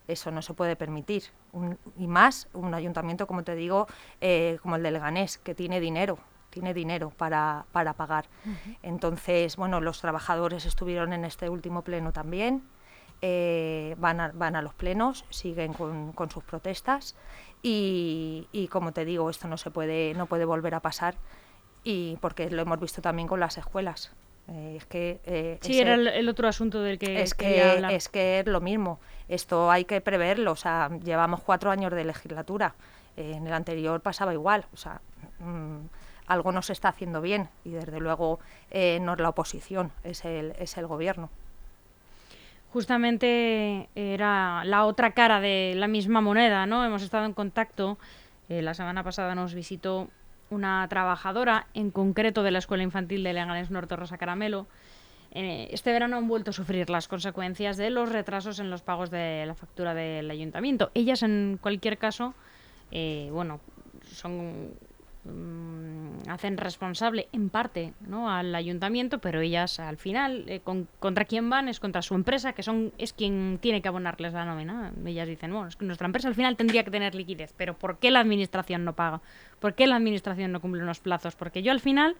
Eso 0.06 0.30
no 0.30 0.42
se 0.42 0.54
puede 0.54 0.76
permitir. 0.76 1.24
y 1.96 2.06
más 2.06 2.48
un 2.52 2.74
ayuntamiento, 2.74 3.26
como 3.26 3.44
te 3.44 3.54
digo, 3.54 3.86
eh, 4.20 4.58
como 4.62 4.76
el 4.76 4.82
de 4.82 4.90
Leganés, 4.90 5.38
que 5.38 5.54
tiene 5.54 5.80
dinero, 5.80 6.18
tiene 6.50 6.72
dinero 6.74 7.10
para, 7.16 7.66
para 7.72 7.92
pagar. 7.92 8.26
Entonces, 8.82 9.56
bueno, 9.56 9.80
los 9.80 10.00
trabajadores 10.00 10.64
estuvieron 10.64 11.12
en 11.12 11.24
este 11.24 11.48
último 11.48 11.82
pleno 11.82 12.12
también. 12.12 12.62
Eh, 13.20 13.96
van, 13.98 14.20
a, 14.20 14.30
van 14.32 14.54
a 14.54 14.62
los 14.62 14.74
plenos, 14.74 15.24
siguen 15.30 15.72
con, 15.72 16.12
con 16.12 16.30
sus 16.30 16.44
protestas 16.44 17.16
y, 17.62 18.68
como 18.70 18.92
te 18.92 19.04
digo, 19.04 19.28
esto 19.28 19.48
no 19.48 19.56
se 19.56 19.72
puede, 19.72 20.14
no 20.14 20.26
puede 20.26 20.44
volver 20.44 20.74
a 20.76 20.80
pasar 20.80 21.16
y 21.82 22.16
porque 22.20 22.48
lo 22.48 22.62
hemos 22.62 22.78
visto 22.78 23.02
también 23.02 23.26
con 23.26 23.40
las 23.40 23.58
escuelas. 23.58 24.12
Eh, 24.46 24.76
es 24.76 24.86
que, 24.86 25.20
eh, 25.24 25.58
sí, 25.60 25.80
era 25.80 25.94
el, 25.94 26.28
otro 26.28 26.46
asunto 26.46 26.80
del 26.80 26.98
que 26.98 27.20
es 27.20 27.34
que 27.34 27.82
es 27.90 28.08
que 28.08 28.40
es 28.40 28.46
lo 28.46 28.60
mismo. 28.60 29.00
Esto 29.28 29.68
hay 29.68 29.84
que 29.84 30.00
preverlo. 30.00 30.52
O 30.52 30.56
sea, 30.56 30.88
llevamos 31.02 31.40
cuatro 31.40 31.72
años 31.72 31.92
de 31.92 32.04
legislatura. 32.04 32.74
en 33.16 33.44
el 33.46 33.52
anterior 33.52 34.00
pasaba 34.00 34.32
igual. 34.32 34.66
O 34.72 34.76
sea, 34.76 35.00
mm, 35.40 35.88
algo 36.28 36.52
no 36.52 36.62
se 36.62 36.72
está 36.72 36.90
haciendo 36.90 37.20
bien 37.20 37.48
y 37.64 37.70
desde 37.70 37.98
luego 37.98 38.38
no 38.72 39.12
es 39.14 39.18
la 39.18 39.28
oposición, 39.28 39.90
es 40.04 40.24
el, 40.24 40.54
es 40.58 40.76
el 40.76 40.86
gobierno 40.86 41.30
justamente 42.72 43.88
era 43.94 44.64
la 44.64 44.84
otra 44.84 45.12
cara 45.12 45.40
de 45.40 45.74
la 45.76 45.88
misma 45.88 46.20
moneda, 46.20 46.66
¿no? 46.66 46.84
Hemos 46.84 47.02
estado 47.02 47.24
en 47.24 47.32
contacto. 47.32 47.98
Eh, 48.48 48.62
la 48.62 48.74
semana 48.74 49.02
pasada 49.02 49.34
nos 49.34 49.54
visitó 49.54 50.08
una 50.50 50.86
trabajadora, 50.88 51.66
en 51.74 51.90
concreto 51.90 52.42
de 52.42 52.50
la 52.50 52.58
Escuela 52.58 52.82
Infantil 52.82 53.22
de 53.22 53.32
Leganés 53.32 53.70
Norte 53.70 53.96
Rosa 53.96 54.18
Caramelo. 54.18 54.66
Eh, 55.32 55.68
este 55.72 55.92
verano 55.92 56.16
han 56.16 56.26
vuelto 56.26 56.50
a 56.50 56.54
sufrir 56.54 56.88
las 56.88 57.06
consecuencias 57.06 57.76
de 57.76 57.90
los 57.90 58.10
retrasos 58.10 58.60
en 58.60 58.70
los 58.70 58.82
pagos 58.82 59.10
de 59.10 59.44
la 59.46 59.54
factura 59.54 59.92
del 59.92 60.30
ayuntamiento. 60.30 60.90
Ellas, 60.94 61.22
en 61.22 61.58
cualquier 61.60 61.98
caso, 61.98 62.34
eh, 62.90 63.28
bueno, 63.30 63.60
son 64.10 64.70
Mm, 65.28 66.28
hacen 66.28 66.56
responsable 66.56 67.28
en 67.32 67.48
parte 67.50 67.94
¿no? 68.06 68.30
al 68.30 68.54
ayuntamiento, 68.54 69.18
pero 69.18 69.40
ellas 69.40 69.80
al 69.80 69.96
final, 69.96 70.44
eh, 70.46 70.60
¿contra 70.98 71.24
quién 71.24 71.48
van? 71.48 71.68
Es 71.68 71.80
contra 71.80 72.02
su 72.02 72.14
empresa, 72.14 72.52
que 72.52 72.62
son 72.62 72.92
es 72.98 73.12
quien 73.12 73.58
tiene 73.60 73.82
que 73.82 73.88
abonarles 73.88 74.32
la 74.32 74.44
nómina. 74.44 74.92
Ellas 75.06 75.28
dicen, 75.28 75.52
bueno, 75.52 75.68
es 75.68 75.76
que 75.76 75.84
nuestra 75.84 76.06
empresa 76.06 76.28
al 76.28 76.34
final 76.34 76.56
tendría 76.56 76.84
que 76.84 76.90
tener 76.90 77.14
liquidez, 77.14 77.54
pero 77.56 77.74
¿por 77.74 77.98
qué 77.98 78.10
la 78.10 78.20
administración 78.20 78.84
no 78.84 78.94
paga? 78.94 79.20
¿Por 79.60 79.74
qué 79.74 79.86
la 79.86 79.96
administración 79.96 80.52
no 80.52 80.60
cumple 80.60 80.82
unos 80.82 81.00
plazos? 81.00 81.36
Porque 81.36 81.62
yo 81.62 81.72
al 81.72 81.80
final, 81.80 82.16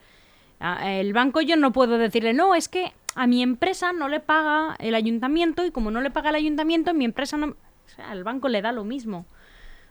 el 0.82 1.12
banco 1.12 1.40
yo 1.40 1.56
no 1.56 1.72
puedo 1.72 1.98
decirle, 1.98 2.32
no, 2.32 2.54
es 2.54 2.68
que 2.68 2.92
a 3.14 3.26
mi 3.26 3.42
empresa 3.42 3.92
no 3.92 4.08
le 4.08 4.20
paga 4.20 4.76
el 4.78 4.94
ayuntamiento 4.94 5.64
y 5.64 5.70
como 5.70 5.90
no 5.90 6.00
le 6.00 6.10
paga 6.10 6.30
el 6.30 6.36
ayuntamiento, 6.36 6.94
mi 6.94 7.04
empresa 7.04 7.36
no... 7.36 7.56
Al 7.98 8.22
banco 8.22 8.48
le 8.48 8.62
da 8.62 8.72
lo 8.72 8.84
mismo. 8.84 9.26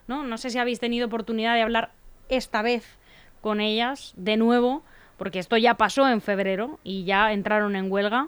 ¿no? 0.08 0.24
no 0.24 0.38
sé 0.38 0.50
si 0.50 0.58
habéis 0.58 0.80
tenido 0.80 1.08
oportunidad 1.08 1.56
de 1.56 1.62
hablar 1.62 1.92
esta 2.30 2.62
vez 2.62 2.98
con 3.48 3.62
ellas 3.62 4.14
de 4.18 4.36
nuevo, 4.36 4.84
porque 5.16 5.40
esto 5.40 5.56
ya 5.56 5.76
pasó 5.76 6.06
en 6.10 6.20
febrero 6.20 6.82
y 6.84 7.06
ya 7.06 7.32
entraron 7.32 7.78
en 7.78 7.90
huelga. 7.90 8.28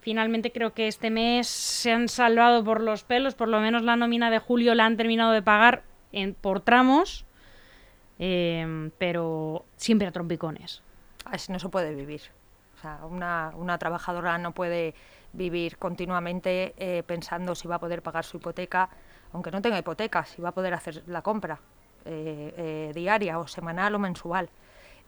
Finalmente 0.00 0.52
creo 0.52 0.72
que 0.72 0.88
este 0.88 1.10
mes 1.10 1.46
se 1.48 1.92
han 1.92 2.08
salvado 2.08 2.64
por 2.64 2.80
los 2.80 3.04
pelos, 3.04 3.34
por 3.34 3.48
lo 3.48 3.60
menos 3.60 3.82
la 3.82 3.94
nómina 3.96 4.30
de 4.30 4.38
julio 4.38 4.74
la 4.74 4.86
han 4.86 4.96
terminado 4.96 5.32
de 5.32 5.42
pagar 5.42 5.82
en, 6.12 6.32
por 6.32 6.60
tramos, 6.60 7.26
em, 8.18 8.90
pero 8.96 9.66
siempre 9.76 10.08
a 10.08 10.12
trompicones. 10.12 10.82
Así 11.26 11.52
no 11.52 11.58
se 11.58 11.68
puede 11.68 11.94
vivir. 11.94 12.22
Una, 13.02 13.52
una 13.54 13.76
trabajadora 13.76 14.38
no 14.38 14.52
puede 14.52 14.94
vivir 15.34 15.76
continuamente 15.76 16.72
eh, 16.78 17.02
pensando 17.02 17.54
si 17.54 17.68
va 17.68 17.74
a 17.74 17.80
poder 17.80 18.00
pagar 18.00 18.24
su 18.24 18.38
hipoteca, 18.38 18.88
aunque 19.34 19.50
no 19.50 19.60
tenga 19.60 19.78
hipoteca, 19.78 20.24
si 20.24 20.40
va 20.40 20.48
a 20.48 20.52
poder 20.52 20.72
hacer 20.72 21.02
la 21.06 21.20
compra. 21.20 21.60
Eh, 22.06 22.54
eh, 22.56 22.92
diaria 22.94 23.38
o 23.38 23.46
semanal 23.48 23.94
o 23.94 23.98
mensual. 23.98 24.50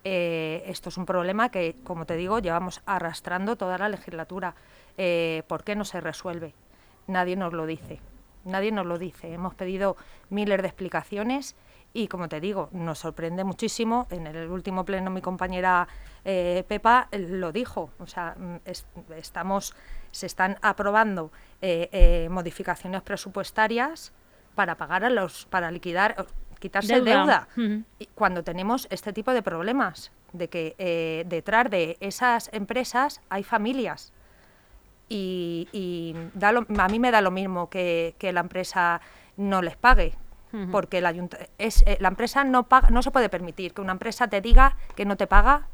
Eh, 0.04 0.64
esto 0.66 0.88
es 0.88 0.96
un 0.96 1.04
problema 1.04 1.50
que, 1.50 1.76
como 1.84 2.06
te 2.06 2.16
digo, 2.16 2.38
llevamos 2.38 2.80
arrastrando 2.86 3.56
toda 3.56 3.76
la 3.76 3.88
legislatura. 3.88 4.54
¿Por 5.46 5.62
qué 5.62 5.76
no 5.76 5.84
se 5.84 6.00
resuelve? 6.00 6.54
Nadie 7.06 7.36
nos 7.36 7.52
lo 7.52 7.66
dice. 7.66 8.00
Nadie 8.44 8.72
nos 8.72 8.86
lo 8.86 8.98
dice. 8.98 9.34
Hemos 9.34 9.54
pedido 9.54 9.96
miles 10.30 10.62
de 10.62 10.68
explicaciones 10.68 11.54
y, 11.92 12.08
como 12.08 12.30
te 12.30 12.40
digo, 12.40 12.70
nos 12.72 13.00
sorprende 13.00 13.44
muchísimo. 13.44 14.06
En 14.10 14.26
el 14.26 14.48
último 14.50 14.86
pleno 14.86 15.10
mi 15.10 15.20
compañera 15.20 15.86
Pepa 16.24 17.08
lo 17.12 17.52
dijo. 17.52 17.90
O 17.98 18.06
sea, 18.06 18.36
mm, 18.38 18.56
estamos, 19.16 19.74
se 20.12 20.26
están 20.26 20.56
aprobando 20.62 21.30
modificaciones 22.30 23.02
presupuestarias 23.02 24.14
para 24.54 24.76
pagar 24.76 25.04
a 25.04 25.10
los, 25.10 25.44
para 25.46 25.70
liquidar 25.70 26.26
quitarse 26.58 27.00
deuda, 27.00 27.48
cuando 28.14 28.42
tenemos 28.42 28.86
este 28.90 29.12
tipo 29.12 29.32
de 29.32 29.42
problemas, 29.42 30.10
de 30.32 30.48
que 30.48 30.74
eh, 30.78 31.24
detrás 31.26 31.70
de 31.70 31.96
esas 32.00 32.50
empresas 32.52 33.20
hay 33.28 33.42
familias. 33.42 34.12
Y, 35.08 36.14
a 36.40 36.88
mí 36.88 36.98
me 36.98 37.10
da 37.10 37.20
lo 37.20 37.30
mismo 37.30 37.70
que, 37.70 38.14
la 38.20 38.40
empresa 38.40 39.00
no 39.36 39.62
les 39.62 39.76
pague, 39.76 40.14
porque 40.72 41.00
la, 41.00 41.14
es, 41.58 41.82
eh, 41.86 41.98
la 42.00 42.08
empresa 42.08 42.42
no, 42.44 42.64
paga, 42.64 42.88
no 42.90 43.02
se 43.02 43.10
puede 43.10 43.28
permitir 43.28 43.74
que 43.74 43.82
una 43.82 43.92
empresa 43.92 44.26
te 44.28 44.40
diga 44.40 44.76
que 44.94 45.04
no 45.04 45.16
te 45.16 45.26
paga 45.26 45.68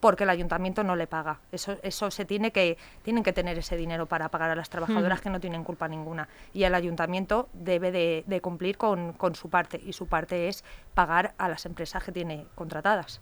porque 0.00 0.24
el 0.24 0.30
ayuntamiento 0.30 0.82
no 0.82 0.96
le 0.96 1.06
paga. 1.06 1.40
Eso, 1.52 1.76
eso 1.82 2.10
se 2.10 2.24
tiene 2.24 2.50
que, 2.50 2.78
tienen 3.02 3.22
que 3.22 3.32
tener 3.32 3.58
ese 3.58 3.76
dinero 3.76 4.06
para 4.06 4.30
pagar 4.30 4.50
a 4.50 4.54
las 4.54 4.70
trabajadoras 4.70 5.20
que 5.20 5.30
no 5.30 5.40
tienen 5.40 5.62
culpa 5.62 5.86
ninguna. 5.88 6.28
Y 6.52 6.64
el 6.64 6.74
ayuntamiento 6.74 7.48
debe 7.52 7.92
de, 7.92 8.40
cumplir 8.40 8.78
con, 8.78 9.14
su 9.34 9.50
parte, 9.50 9.80
y 9.84 9.92
su 9.92 10.06
parte 10.06 10.48
es 10.48 10.64
pagar 10.94 11.34
a 11.38 11.48
las 11.48 11.66
empresas 11.66 12.02
que 12.02 12.12
tiene 12.12 12.46
contratadas. 12.54 13.20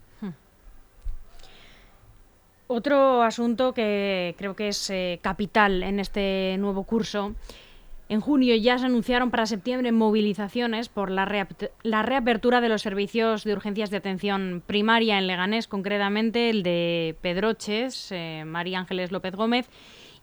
Otro 2.70 3.22
asunto 3.22 3.72
que 3.72 4.34
creo 4.36 4.54
que 4.54 4.68
es 4.68 4.90
eh, 4.90 5.20
capital 5.22 5.82
en 5.82 5.98
este 6.00 6.54
nuevo 6.58 6.84
curso 6.84 7.34
en 8.08 8.20
junio 8.20 8.56
ya 8.56 8.78
se 8.78 8.86
anunciaron 8.86 9.30
para 9.30 9.44
septiembre 9.46 9.92
movilizaciones 9.92 10.88
por 10.88 11.10
la, 11.10 11.26
reapertura 11.26 12.60
de 12.60 12.68
los 12.68 12.80
servicios 12.80 13.44
de 13.44 13.52
urgencias 13.52 13.90
de 13.90 13.98
atención 13.98 14.62
primaria 14.66 15.18
en 15.18 15.26
Leganés, 15.26 15.68
concretamente 15.68 16.48
el 16.48 16.62
de 16.62 17.16
Pedroches, 17.20 18.10
eh, 18.10 18.44
María 18.46 18.78
Ángeles 18.78 19.12
López 19.12 19.34
Gómez, 19.34 19.68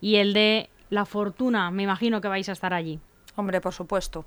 y 0.01 0.15
el 0.15 0.33
de 0.33 0.69
La 0.89 1.05
Fortuna. 1.05 1.69
Me 1.69 1.83
imagino 1.83 2.21
que 2.21 2.27
vais 2.27 2.49
a 2.49 2.53
estar 2.53 2.73
allí. 2.73 2.99
Hombre, 3.35 3.61
por 3.61 3.73
supuesto. 3.73 4.25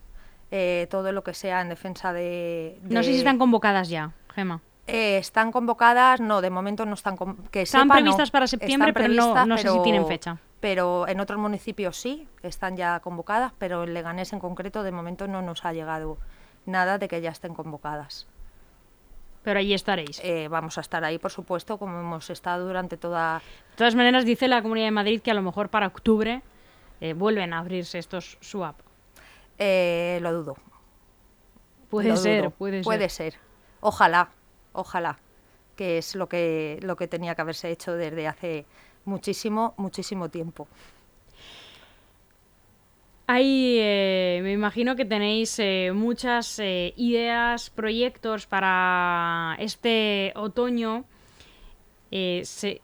Eh, 0.51 0.87
todo 0.89 1.11
lo 1.13 1.25
que 1.25 1.35
sea 1.35 1.61
en 1.61 1.69
defensa 1.69 2.13
de, 2.13 2.79
No 2.85 3.03
sé 3.03 3.13
si 3.13 3.19
están 3.19 3.39
convocadas 3.39 3.89
ya, 3.89 4.13
Gema. 4.35 4.63
Eh, 4.87 5.19
están 5.19 5.53
convocadas, 5.53 6.21
no, 6.21 6.41
de 6.41 6.49
momento 6.49 6.87
no 6.87 6.95
están. 6.95 7.17
Que 7.51 7.63
están 7.63 7.89
previstas 7.89 8.31
para 8.31 8.47
septiembre, 8.47 8.93
pero 8.95 9.09
no, 9.09 9.59
sé 9.59 9.69
si 9.69 9.83
tienen 9.83 10.07
fecha 10.07 10.39
pero 10.61 11.07
en 11.09 11.21
otros 11.21 11.39
municipios 11.39 11.97
sí, 11.97 12.29
están 12.43 12.77
ya 12.77 13.01
convocadas, 13.01 13.53
pero 13.59 13.85
en 13.85 13.95
Leganés 13.95 14.33
en 14.33 14.41
concreto 14.41 14.83
de 14.83 14.93
momento 14.93 15.29
no 15.29 15.43
nos 15.43 15.65
ha 15.65 15.73
llegado 15.73 16.19
nada 16.67 16.99
de 16.99 17.09
que 17.09 17.21
ya 17.21 17.31
estén 17.31 17.55
convocadas. 17.55 18.27
Pero 19.43 19.61
ahí 19.61 19.73
estaréis. 19.73 20.21
Eh, 20.25 20.49
vamos 20.49 20.79
a 20.79 20.81
estar 20.81 21.05
ahí, 21.05 21.19
por 21.19 21.31
supuesto, 21.31 21.79
como 21.79 22.01
hemos 22.01 22.29
estado 22.29 22.67
durante 22.67 22.97
toda... 22.97 23.39
De 23.71 23.77
todas 23.77 23.95
maneras, 23.95 24.25
dice 24.25 24.49
la 24.49 24.61
Comunidad 24.63 24.89
de 24.89 24.93
Madrid 24.93 25.23
que 25.23 25.31
a 25.31 25.35
lo 25.35 25.43
mejor 25.43 25.69
para 25.69 25.87
octubre 25.87 26.43
eh, 27.01 27.13
vuelven 27.15 27.53
a 27.53 27.61
abrirse 27.61 27.99
estos 27.99 28.37
SWAP. 28.43 28.77
Eh, 29.59 30.19
lo 30.23 30.33
dudo. 30.33 30.57
Puede 31.89 32.17
ser, 32.17 32.51
puede 32.51 32.79
ser. 32.79 32.85
Puede 32.85 33.09
ser. 33.09 33.35
Ojalá, 33.81 34.31
ojalá, 34.73 35.19
que 35.77 35.99
es 35.99 36.15
lo 36.15 36.29
que, 36.29 36.79
lo 36.83 36.97
que 36.97 37.09
tenía 37.09 37.35
que 37.35 37.41
haberse 37.41 37.71
hecho 37.71 37.95
desde 37.95 38.27
hace 38.27 38.67
muchísimo, 39.09 39.75
muchísimo 39.77 40.29
tiempo. 40.29 40.69
Ahí 43.27 43.77
eh, 43.79 44.41
me 44.43 44.53
imagino 44.53 44.97
que 44.97 45.05
tenéis 45.05 45.59
eh, 45.59 45.93
muchas 45.95 46.59
eh, 46.61 46.95
ideas, 46.97 47.69
proyectos 47.69 48.47
para 48.47 49.55
este 49.59 50.33
otoño. 50.35 51.05
Se, 52.11 52.81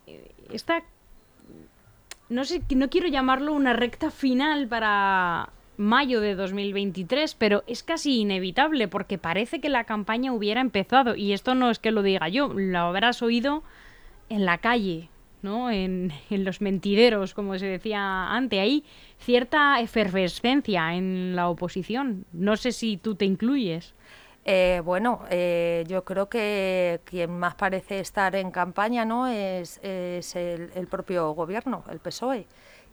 no 2.28 2.44
sé, 2.44 2.62
no 2.76 2.90
quiero 2.90 3.08
llamarlo 3.08 3.54
una 3.54 3.72
recta 3.72 4.10
final 4.10 4.68
para 4.68 5.48
mayo 5.78 6.20
de 6.20 6.34
2023, 6.34 7.34
pero 7.36 7.64
es 7.66 7.82
casi 7.82 8.20
inevitable 8.20 8.86
porque 8.86 9.16
parece 9.16 9.62
que 9.62 9.70
la 9.70 9.84
campaña 9.84 10.34
hubiera 10.34 10.60
empezado 10.60 11.16
y 11.16 11.32
esto 11.32 11.54
no 11.54 11.70
es 11.70 11.78
que 11.78 11.90
lo 11.90 12.02
diga 12.02 12.28
yo, 12.28 12.52
lo 12.52 12.78
habrás 12.78 13.22
oído 13.22 13.62
en 14.28 14.44
la 14.44 14.58
calle, 14.58 15.08
¿no? 15.44 15.70
En, 15.70 16.12
los 16.30 16.60
mentideros, 16.60 17.34
como 17.34 17.56
se 17.58 17.66
decía 17.66 18.32
antes. 18.32 18.58
Hay 18.58 18.84
cierta 19.18 19.80
efervescencia 19.80 20.94
en 20.94 21.36
la 21.36 21.48
oposición. 21.48 22.24
No 22.32 22.56
sé 22.56 22.72
si 22.72 22.96
tú 22.96 23.14
te 23.14 23.26
incluyes. 23.26 23.94
Eh, 24.46 24.82
bueno, 24.84 25.20
eh, 25.30 25.84
yo 25.86 26.04
creo 26.04 26.28
que 26.28 27.00
quien 27.04 27.38
más 27.38 27.54
parece 27.54 28.00
estar 28.00 28.34
en 28.34 28.50
campaña 28.50 29.04
no 29.04 29.26
es, 29.26 29.78
el, 29.84 30.88
propio 30.90 31.30
gobierno, 31.32 31.84
el 31.90 32.00
PSOE. 32.00 32.46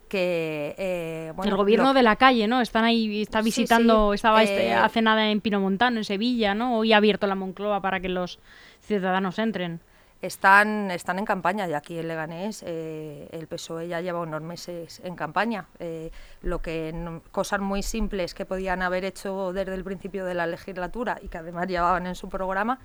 Que, 0.07 0.75
eh, 0.77 1.33
el 1.41 1.55
gobierno 1.55 1.93
de 1.93 2.03
la 2.03 2.17
calle, 2.17 2.45
¿no? 2.45 2.59
Están 2.59 2.83
ahí, 2.83 3.21
está 3.21 3.41
visitando, 3.41 4.13
estaba 4.13 4.43
este, 4.43 4.73
hace 4.73 5.01
nada 5.01 5.31
en 5.31 5.39
Pinomontano, 5.39 5.99
en 5.99 6.03
Sevilla, 6.03 6.53
¿no? 6.53 6.77
Hoy 6.77 6.91
ha 6.91 6.97
abierto 6.97 7.27
la 7.27 7.35
Moncloa 7.35 7.81
para 7.81 8.01
que 8.01 8.09
los 8.09 8.39
ciudadanos 8.81 9.39
entren 9.39 9.79
están, 10.21 10.91
están 10.91 11.19
en 11.19 11.25
campaña 11.25 11.67
y 11.67 11.73
aquí 11.73 11.97
en 11.97 12.07
Leganés 12.07 12.63
eh, 12.65 13.27
el 13.31 13.47
PSOE 13.47 13.87
ya 13.87 14.01
lleva 14.01 14.19
unos 14.19 14.41
meses 14.41 15.01
en 15.03 15.15
campaña. 15.15 15.67
Eh, 15.79 16.11
lo 16.41 16.61
que 16.61 17.19
cosas 17.31 17.59
muy 17.59 17.81
simples 17.83 18.33
que 18.33 18.45
podían 18.45 18.81
haber 18.81 19.03
hecho 19.05 19.51
desde 19.53 19.73
el 19.73 19.83
principio 19.83 20.25
de 20.25 20.33
la 20.33 20.47
legislatura 20.47 21.19
y 21.21 21.27
que 21.27 21.39
además 21.39 21.67
llevaban 21.67 22.05
en 22.05 22.15
su 22.15 22.29
programa, 22.29 22.79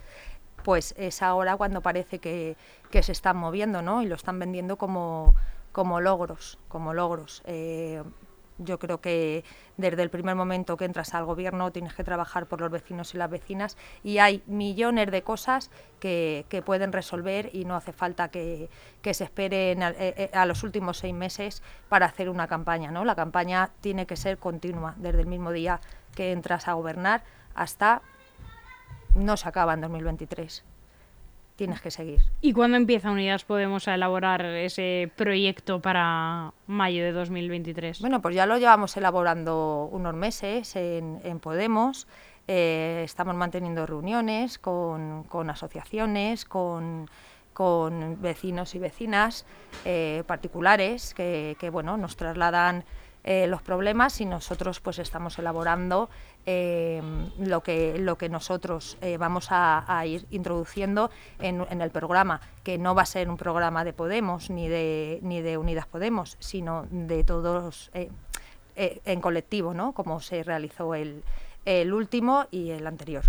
pues 0.65 0.95
es 0.97 1.23
ahora 1.23 1.57
cuando 1.57 1.83
parece 1.83 2.19
que, 2.19 2.57
que 2.91 3.03
se 3.03 3.13
están 3.13 3.37
moviendo, 3.37 3.83
¿no? 3.83 4.03
Y 4.03 4.07
lo 4.07 4.15
están 4.15 4.39
vendiendo 4.39 4.77
como, 4.77 5.35
como 5.73 6.01
logros, 6.01 6.59
como 6.69 6.95
logros. 6.95 7.43
Eh, 7.45 8.03
yo 8.59 8.79
creo 8.79 9.01
que 9.01 9.45
desde 9.77 10.03
el 10.03 10.11
primer 10.11 10.35
momento 10.35 10.77
que 10.77 10.85
entras 10.85 11.15
al 11.15 11.25
gobierno 11.25 11.71
tienes 11.73 11.95
que 11.95 12.05
trabajar 12.05 12.47
por 12.47 12.61
los 12.61 12.71
vecinos 12.71 13.15
y 13.15 13.19
las 13.19 13.31
vecinas 13.31 13.77
y 14.03 14.19
hay 14.19 14.43
millones 14.47 15.11
de 15.11 15.23
cosas 15.23 15.71
que, 16.01 16.47
que 16.49 16.63
pueden 16.63 16.93
resolver 16.93 17.51
y 17.53 17.65
no 17.65 17.77
hace 17.77 17.93
falta 17.93 18.29
que, 18.29 18.69
que 19.03 19.15
se 19.15 19.25
esperen 19.25 19.83
a, 19.83 19.91
eh, 19.91 20.15
eh, 20.17 20.31
a, 20.33 20.47
los 20.47 20.63
últimos 20.63 20.99
seis 20.99 21.15
meses 21.15 21.63
para 21.89 22.07
hacer 22.07 22.29
una 22.29 22.47
campaña. 22.47 22.91
¿no? 22.91 23.05
La 23.05 23.15
campaña 23.15 23.71
tiene 23.81 24.07
que 24.07 24.17
ser 24.17 24.39
continua, 24.39 24.95
desde 24.97 25.21
el 25.21 25.27
mismo 25.27 25.53
día 25.53 25.81
que 26.15 26.33
entras 26.33 26.69
a 26.69 26.73
gobernar 26.73 27.25
hasta 27.55 28.03
no 29.15 29.37
se 29.37 29.49
acaba 29.49 29.75
en 29.75 29.81
2023 29.81 30.65
tienes 31.57 31.81
que 31.81 31.91
seguir. 31.91 32.21
¿Y 32.41 32.53
cuándo 32.53 32.77
empieza 32.77 33.11
Unidas 33.11 33.45
Podemos 33.45 33.89
a 33.89 33.95
elaborar 33.95 34.45
ese 34.45 35.11
proyecto 35.17 35.81
para 35.81 36.53
mayo 36.67 37.03
de 37.03 37.13
2023? 37.13 38.01
Bueno, 38.01 38.23
pues 38.23 38.35
ya 38.35 38.47
lo 38.47 38.59
llevamos 38.59 38.97
elaborando 38.97 39.89
unos 39.91 40.15
meses 40.15 40.77
en, 40.77 41.21
en 41.25 41.41
Podemos. 41.41 42.07
Eh, 42.49 43.03
estamos 43.05 43.35
manteniendo 43.35 43.87
reuniones 43.87 44.59
con, 44.59 45.25
con 45.25 45.51
asociaciones, 45.51 46.45
con, 46.45 47.11
con, 47.53 48.21
vecinos 48.21 48.75
y 48.75 48.79
vecinas 48.79 49.47
eh, 49.85 50.23
particulares 50.27 51.13
que, 51.15 51.57
que, 51.59 51.71
bueno, 51.71 51.97
nos 51.97 52.17
trasladan 52.17 52.85
eh, 53.29 53.49
los 53.49 53.61
problemas 53.61 54.21
y 54.21 54.25
nosotros 54.25 54.79
pues 54.79 55.01
estamos 55.01 55.37
elaborando 55.41 56.09
eh, 56.47 57.03
lo, 57.39 57.63
que, 57.63 57.99
lo 57.99 58.17
que 58.17 58.29
nosotros 58.29 58.97
eh, 59.01 59.17
vamos 59.19 59.51
a, 59.51 59.85
a, 59.87 60.07
ir 60.07 60.25
introduciendo 60.31 61.11
en, 61.41 61.67
en, 61.69 61.81
el 61.81 61.91
programa, 61.91 62.41
que 62.63 62.79
no 62.79 62.95
va 62.95 63.03
a 63.03 63.07
ser 63.07 63.29
un 63.29 63.37
programa 63.37 63.85
de 63.85 63.93
Podemos 63.93 64.49
ni 64.49 64.69
de, 64.69 65.19
ni 65.23 65.43
de 65.43 65.59
Unidas 65.59 65.87
Podemos, 65.87 66.37
sino 66.39 66.87
de 66.91 67.25
todos 67.25 67.91
eh, 67.95 68.11
eh, 68.77 69.01
en 69.05 69.21
colectivo, 69.21 69.75
¿no? 69.75 69.93
como 69.93 70.21
se 70.21 70.45
realizó 70.45 70.95
el, 70.95 71.25
el 71.65 71.93
último 71.93 72.47
y 72.53 72.71
el 72.71 72.87
anterior. 72.87 73.25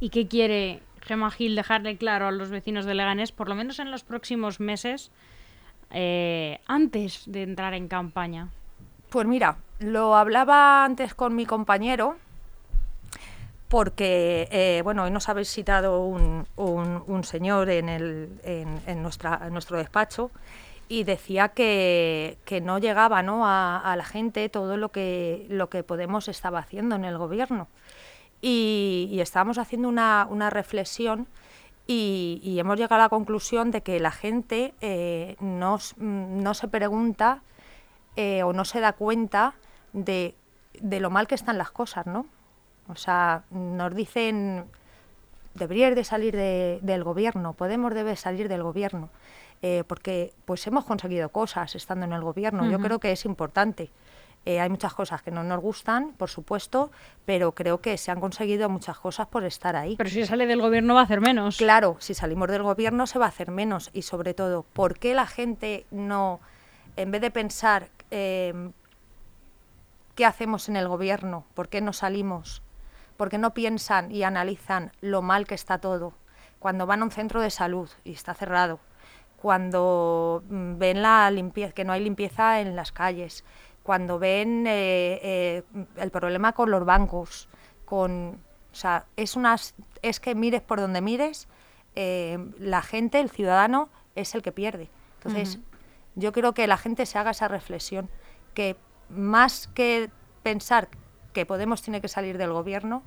¿Y 0.00 0.08
qué 0.08 0.26
quiere 0.26 0.80
Gemma 1.02 1.30
Gil 1.30 1.56
dejarle 1.56 1.98
claro 1.98 2.28
a 2.28 2.32
los 2.32 2.48
vecinos 2.48 2.86
de 2.86 2.94
Leganés, 2.94 3.30
por 3.30 3.48
lo 3.50 3.54
menos 3.54 3.78
en 3.78 3.90
los 3.90 4.04
próximos 4.04 4.58
meses, 4.58 5.10
antes 6.66 7.22
de 7.26 7.42
entrar 7.42 7.74
en 7.74 7.88
campaña? 7.88 8.48
Pues 9.10 9.26
mira, 9.28 9.58
lo 9.78 10.16
hablaba 10.16 10.84
antes 10.84 11.14
con 11.14 11.36
mi 11.36 11.46
compañero, 11.46 12.16
porque, 13.74 14.46
eh, 14.52 14.82
bueno, 14.84 15.02
hoy 15.02 15.10
nos 15.10 15.28
habéis 15.28 15.50
citado 15.50 16.06
un, 16.06 16.46
un, 16.54 17.24
señor 17.24 17.68
en, 17.70 17.88
el, 17.88 18.38
en, 18.44 18.80
en, 18.86 19.02
nuestro 19.02 19.76
despacho 19.76 20.30
y 20.88 21.02
decía 21.02 21.48
que, 21.48 22.38
que 22.44 22.60
no 22.60 22.78
llegaba 22.78 23.24
¿no? 23.24 23.42
A, 23.44 23.92
la 23.96 24.04
gente 24.04 24.48
todo 24.48 24.76
lo 24.76 24.90
que, 24.90 25.46
lo 25.48 25.70
que 25.70 25.82
Podemos 25.82 26.28
estaba 26.28 26.60
haciendo 26.60 26.94
en 26.94 27.04
el 27.04 27.18
gobierno. 27.18 27.66
Y, 28.40 29.08
y 29.10 29.20
estábamos 29.20 29.58
haciendo 29.58 29.88
una, 29.88 30.28
una 30.30 30.50
reflexión 30.50 31.26
y, 31.88 32.40
y, 32.44 32.60
hemos 32.60 32.78
llegado 32.78 32.94
a 32.94 33.06
la 33.06 33.08
conclusión 33.08 33.72
de 33.72 33.82
que 33.82 33.98
la 33.98 34.12
gente 34.12 34.72
eh, 34.82 35.34
no, 35.40 35.80
no 35.98 36.54
se 36.54 36.68
pregunta 36.68 37.42
eh, 38.14 38.44
o 38.44 38.52
no 38.52 38.64
se 38.64 38.78
da 38.78 38.92
cuenta 38.92 39.54
de, 39.92 40.36
de, 40.80 41.00
lo 41.00 41.10
mal 41.10 41.26
que 41.26 41.34
están 41.34 41.58
las 41.58 41.72
cosas, 41.72 42.06
¿no? 42.06 42.26
O 42.88 42.96
sea, 42.96 43.44
nos 43.50 43.94
dicen, 43.94 44.66
deberíais 45.54 45.94
de 45.94 46.04
salir 46.04 46.36
de, 46.36 46.78
del 46.82 47.04
gobierno, 47.04 47.54
Podemos 47.54 47.94
debe 47.94 48.16
salir 48.16 48.48
del 48.48 48.62
gobierno, 48.62 49.08
eh, 49.62 49.84
porque 49.86 50.32
pues 50.44 50.66
hemos 50.66 50.84
conseguido 50.84 51.28
cosas 51.30 51.74
estando 51.74 52.04
en 52.04 52.12
el 52.12 52.22
gobierno, 52.22 52.62
uh 52.62 52.66
-huh. 52.66 52.72
yo 52.72 52.78
creo 52.80 52.98
que 52.98 53.12
es 53.12 53.24
importante. 53.24 53.90
Eh, 54.46 54.60
hay 54.60 54.68
muchas 54.68 54.92
cosas 54.92 55.22
que 55.22 55.30
no 55.30 55.42
nos 55.42 55.58
gustan, 55.60 56.12
por 56.18 56.28
supuesto, 56.28 56.90
pero 57.24 57.52
creo 57.52 57.80
que 57.80 57.96
se 57.96 58.10
han 58.10 58.20
conseguido 58.20 58.68
muchas 58.68 58.98
cosas 58.98 59.26
por 59.26 59.44
estar 59.44 59.74
ahí. 59.74 59.96
Pero 59.96 60.10
si 60.10 60.26
sale 60.26 60.46
del 60.46 60.60
gobierno 60.60 60.94
va 60.94 61.00
a 61.00 61.04
hacer 61.04 61.22
menos. 61.22 61.56
Claro, 61.56 61.96
si 61.98 62.12
salimos 62.12 62.48
del 62.50 62.62
gobierno 62.62 63.06
se 63.06 63.18
va 63.18 63.24
a 63.24 63.28
hacer 63.28 63.50
menos 63.50 63.88
y 63.94 64.02
sobre 64.02 64.34
todo, 64.34 64.64
¿por 64.74 64.98
qué 64.98 65.14
la 65.14 65.26
gente 65.26 65.86
no, 65.90 66.40
en 66.96 67.10
vez 67.10 67.22
de 67.22 67.30
pensar 67.30 67.88
eh, 68.10 68.70
qué 70.14 70.26
hacemos 70.26 70.68
en 70.68 70.76
el 70.76 70.88
gobierno, 70.88 71.46
por 71.54 71.70
qué 71.70 71.80
no 71.80 71.94
salimos, 71.94 72.62
por 73.16 73.28
qué 73.28 73.38
no 73.38 73.54
piensan 73.54 74.10
y 74.10 74.22
analizan 74.22 74.92
lo 75.00 75.22
mal 75.22 75.46
que 75.46 75.54
está 75.54 75.78
todo, 75.78 76.14
cuando 76.58 76.86
van 76.86 77.02
a 77.02 77.04
un 77.04 77.10
centro 77.10 77.40
de 77.40 77.50
salud 77.50 77.90
y 78.04 78.12
está 78.12 78.34
cerrado, 78.34 78.80
cuando 79.36 80.42
mm, 80.48 80.78
ven 80.78 81.02
la 81.02 81.30
limpieza, 81.30 81.72
que 81.72 81.84
no 81.84 81.92
hay 81.92 82.02
limpieza 82.02 82.60
en 82.60 82.76
las 82.76 82.92
calles, 82.92 83.44
cuando 83.82 84.18
ven 84.18 84.66
eh, 84.66 85.20
eh, 85.22 85.62
el 85.96 86.10
problema 86.10 86.52
con 86.52 86.70
los 86.70 86.84
bancos, 86.86 87.48
con, 87.84 88.40
o 88.72 88.74
sea, 88.74 89.04
es, 89.16 89.36
unas, 89.36 89.74
es 90.00 90.20
que 90.20 90.34
mires 90.34 90.62
por 90.62 90.80
donde 90.80 91.02
mires, 91.02 91.48
eh, 91.94 92.38
la 92.58 92.80
gente, 92.80 93.20
el 93.20 93.30
ciudadano, 93.30 93.90
es 94.14 94.34
el 94.34 94.42
que 94.42 94.52
pierde. 94.52 94.88
Entonces, 95.18 95.56
uh 95.56 95.58
-huh. 95.58 95.64
yo 96.14 96.32
creo 96.32 96.54
que 96.54 96.66
la 96.66 96.78
gente 96.78 97.04
se 97.04 97.18
haga 97.18 97.32
esa 97.32 97.46
reflexión, 97.46 98.08
que 98.54 98.76
más 99.10 99.68
que 99.74 100.10
pensar 100.42 100.88
que 101.34 101.44
Podemos 101.44 101.82
tiene 101.82 102.00
que 102.00 102.08
salir 102.08 102.38
del 102.38 102.52
gobierno, 102.52 103.02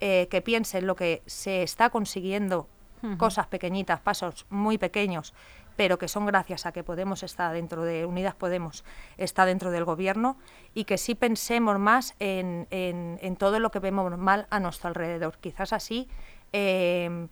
eh, 0.00 0.28
que 0.30 0.40
piense 0.40 0.78
en 0.78 0.86
lo 0.86 0.96
que 0.96 1.22
se 1.26 1.62
está 1.62 1.90
consiguiendo, 1.90 2.68
uh 3.02 3.08
-huh. 3.08 3.16
cosas 3.18 3.46
pequeñitas, 3.48 4.00
pasos 4.00 4.46
muy 4.48 4.78
pequeños, 4.78 5.34
pero 5.76 5.98
que 5.98 6.08
son 6.08 6.24
gracias 6.24 6.64
a 6.64 6.72
que 6.72 6.82
Podemos 6.82 7.22
está 7.22 7.52
dentro 7.52 7.84
de 7.84 8.06
Unidas 8.06 8.34
Podemos, 8.34 8.84
está 9.18 9.44
dentro 9.44 9.70
del 9.70 9.84
gobierno, 9.84 10.38
y 10.72 10.84
que 10.84 10.96
sí 10.96 11.14
pensemos 11.14 11.78
más 11.78 12.14
en, 12.18 12.66
en, 12.70 13.18
en 13.20 13.36
todo 13.36 13.58
lo 13.60 13.70
que 13.70 13.80
vemos 13.80 14.16
mal 14.16 14.46
a 14.48 14.58
nuestro 14.60 14.88
alrededor. 14.88 15.36
Quizás 15.38 15.74
así 15.74 16.08
eh, 16.52 17.28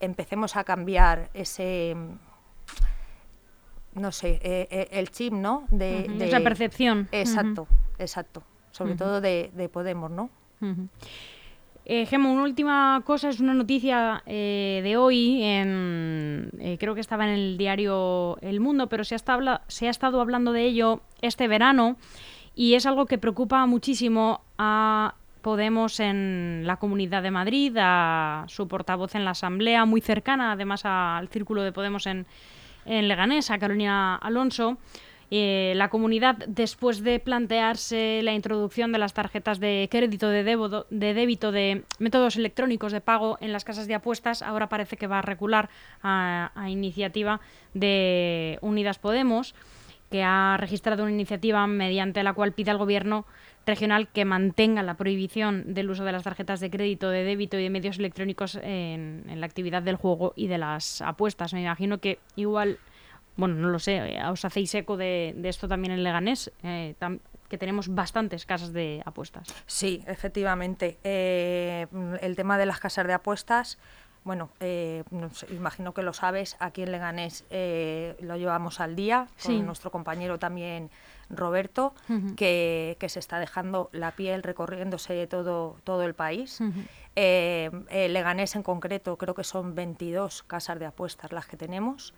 empecemos 0.00 0.56
a 0.56 0.64
cambiar 0.64 1.30
ese 1.34 1.96
no 3.94 4.10
sé, 4.10 4.40
eh, 4.42 4.66
eh, 4.70 4.88
el 4.90 5.10
chip, 5.10 5.32
¿no? 5.32 5.66
De, 5.70 6.06
uh 6.08 6.12
-huh. 6.12 6.18
de, 6.18 6.26
Esa 6.26 6.40
percepción. 6.40 7.08
Exacto, 7.12 7.62
uh 7.62 7.66
-huh. 7.66 8.02
exacto. 8.02 8.42
Sobre 8.74 8.92
uh 8.92 8.94
-huh. 8.94 8.98
todo 8.98 9.20
de, 9.20 9.50
de, 9.54 9.68
Podemos, 9.68 10.10
¿no? 10.10 10.30
Eh, 11.86 12.06
Gemma, 12.06 12.30
una 12.30 12.42
última 12.42 13.02
cosa, 13.04 13.28
es 13.28 13.40
una 13.40 13.54
noticia 13.54 14.22
eh, 14.26 14.80
de 14.82 14.96
hoy, 14.96 15.42
en, 15.42 16.50
eh, 16.58 16.76
creo 16.80 16.94
que 16.94 17.00
estaba 17.00 17.24
en 17.24 17.34
el 17.34 17.58
diario 17.58 18.38
El 18.40 18.58
Mundo, 18.60 18.88
pero 18.88 19.04
se 19.04 19.14
ha, 19.14 19.16
estado, 19.16 19.60
se 19.68 19.86
ha 19.86 19.90
estado 19.90 20.20
hablando 20.20 20.52
de 20.52 20.64
ello 20.64 21.02
este 21.20 21.46
verano 21.46 21.96
y 22.54 22.74
es 22.74 22.86
algo 22.86 23.04
que 23.06 23.18
preocupa 23.18 23.66
muchísimo 23.66 24.40
a 24.58 25.14
Podemos 25.42 26.00
en 26.00 26.62
la 26.64 26.78
Comunidad 26.78 27.22
de 27.22 27.30
Madrid, 27.30 27.76
a 27.78 28.46
su 28.48 28.66
portavoz 28.66 29.14
en 29.14 29.26
la 29.26 29.32
Asamblea, 29.32 29.84
muy 29.84 30.00
cercana 30.00 30.52
además 30.52 30.86
al 30.86 31.28
círculo 31.28 31.62
de 31.62 31.70
Podemos 31.70 32.06
en, 32.06 32.26
en 32.86 33.08
Leganés, 33.08 33.50
a 33.50 33.58
Carolina 33.58 34.16
Alonso. 34.16 34.78
Eh, 35.30 35.72
la 35.76 35.88
comunidad, 35.88 36.36
después 36.46 37.02
de 37.02 37.18
plantearse 37.18 38.20
la 38.22 38.34
introducción 38.34 38.92
de 38.92 38.98
las 38.98 39.14
tarjetas 39.14 39.58
de 39.58 39.88
crédito 39.90 40.28
de, 40.28 40.44
débito, 40.44 41.52
de 41.52 41.82
métodos 41.98 42.36
electrónicos 42.36 42.92
de 42.92 43.00
pago 43.00 43.38
en 43.40 43.52
las 43.52 43.64
casas 43.64 43.86
de 43.86 43.94
apuestas, 43.94 44.42
ahora 44.42 44.68
parece 44.68 44.96
que 44.96 45.06
va 45.06 45.20
a 45.20 45.22
recular 45.22 45.70
a, 46.02 46.50
iniciativa 46.68 47.40
de 47.72 48.58
Unidas 48.60 48.98
Podemos, 48.98 49.54
que 50.10 50.22
ha 50.22 50.56
registrado 50.58 51.02
una 51.02 51.12
iniciativa 51.12 51.66
mediante 51.66 52.22
la 52.22 52.34
cual 52.34 52.52
pide 52.52 52.70
al 52.70 52.78
gobierno 52.78 53.26
regional 53.66 54.08
que 54.08 54.26
mantenga 54.26 54.82
la 54.82 54.94
prohibición 54.94 55.72
del 55.72 55.90
uso 55.90 56.04
de 56.04 56.12
las 56.12 56.22
tarjetas 56.22 56.60
de 56.60 56.70
crédito, 56.70 57.08
de 57.08 57.24
débito 57.24 57.58
y 57.58 57.62
de 57.62 57.70
medios 57.70 57.98
electrónicos 57.98 58.56
en 58.62 59.24
la 59.34 59.46
actividad 59.46 59.82
del 59.82 59.96
juego 59.96 60.34
y 60.36 60.48
de 60.48 60.58
las 60.58 61.00
apuestas. 61.00 61.54
Me 61.54 61.62
imagino 61.62 61.98
que 61.98 62.18
igual 62.36 62.78
bueno, 63.36 63.54
no 63.56 63.68
lo 63.68 63.78
sé, 63.78 63.96
eh, 63.96 64.24
os 64.26 64.44
hacéis 64.44 64.74
eco 64.74 64.96
de, 64.96 65.34
de 65.36 65.48
esto 65.48 65.68
también 65.68 65.92
en 65.92 66.02
Leganés, 66.02 66.52
eh, 66.62 66.94
tam, 66.98 67.20
que 67.48 67.58
tenemos 67.58 67.88
bastantes 67.88 68.46
casas 68.46 68.72
de 68.72 69.02
apuestas. 69.04 69.48
Sí, 69.66 70.02
efectivamente. 70.06 70.98
Eh, 71.04 71.86
el 72.20 72.36
tema 72.36 72.58
de 72.58 72.66
las 72.66 72.80
casas 72.80 73.06
de 73.06 73.12
apuestas, 73.12 73.78
bueno, 74.24 74.50
eh, 74.60 75.04
imagino 75.50 75.92
que 75.92 76.02
lo 76.02 76.14
sabes, 76.14 76.56
aquí 76.58 76.82
en 76.82 76.92
Leganés 76.92 77.44
lo 78.20 78.36
llevamos 78.36 78.80
al 78.80 78.96
día, 78.96 79.28
con 79.42 79.52
sí. 79.52 79.60
nuestro 79.60 79.90
compañero 79.90 80.38
también 80.38 80.90
Roberto, 81.28 81.94
uh 82.08 82.12
-huh. 82.12 82.34
que, 82.34 82.96
que, 82.98 83.08
se 83.08 83.18
está 83.18 83.38
dejando 83.38 83.90
la 83.92 84.12
piel 84.12 84.42
recorriéndose 84.42 85.26
todo, 85.26 85.76
todo 85.84 86.02
el 86.02 86.14
país. 86.14 86.60
Uh 86.60 86.64
-huh. 86.64 86.86
eh, 87.16 88.08
Leganés 88.08 88.56
en 88.56 88.62
concreto 88.62 89.16
creo 89.16 89.34
que 89.34 89.44
son 89.44 89.74
22 89.74 90.42
casas 90.44 90.78
de 90.78 90.86
apuestas 90.86 91.32
las 91.32 91.46
que 91.46 91.56
tenemos 91.56 92.14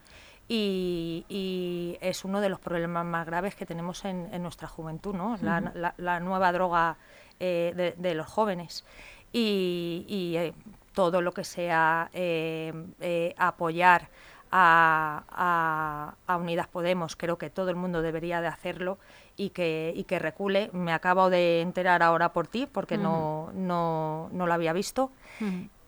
y, 0.48 1.24
y, 1.28 1.98
es 2.00 2.24
uno 2.24 2.40
de 2.40 2.48
los 2.48 2.60
problemas 2.60 3.04
más 3.04 3.26
graves 3.26 3.54
que 3.54 3.66
tenemos 3.66 4.04
en, 4.04 4.28
en 4.32 4.42
nuestra 4.42 4.68
juventud, 4.68 5.14
¿no? 5.14 5.32
Uh 5.32 5.36
-huh. 5.36 5.92
la, 5.96 6.20
nueva 6.20 6.52
droga 6.52 6.96
eh, 7.40 7.72
de, 7.76 7.94
de, 7.96 8.14
los 8.14 8.26
jóvenes. 8.26 8.84
Y, 9.32 10.06
y 10.08 10.36
eh, 10.36 10.54
todo 10.96 11.20
lo 11.20 11.32
que 11.32 11.44
sea 11.44 12.08
eh, 12.14 12.72
eh, 13.00 13.34
apoyar 13.36 14.08
a, 14.50 16.14
a, 16.26 16.36
Unidas 16.38 16.68
Podemos, 16.68 17.16
creo 17.16 17.36
que 17.36 17.50
todo 17.50 17.68
el 17.68 17.76
mundo 17.76 18.00
debería 18.00 18.40
de 18.40 18.46
hacerlo 18.46 18.98
y 19.36 19.50
que, 19.50 19.92
y 19.94 20.04
que 20.04 20.18
recule. 20.18 20.70
Me 20.72 20.92
acabo 20.92 21.30
de 21.30 21.60
enterar 21.60 22.02
ahora 22.02 22.32
por 22.32 22.46
ti, 22.46 22.66
porque 22.70 22.98
no, 22.98 23.50
no, 23.54 24.28
no, 24.32 24.46
lo 24.46 24.52
había 24.52 24.72
visto. 24.72 25.10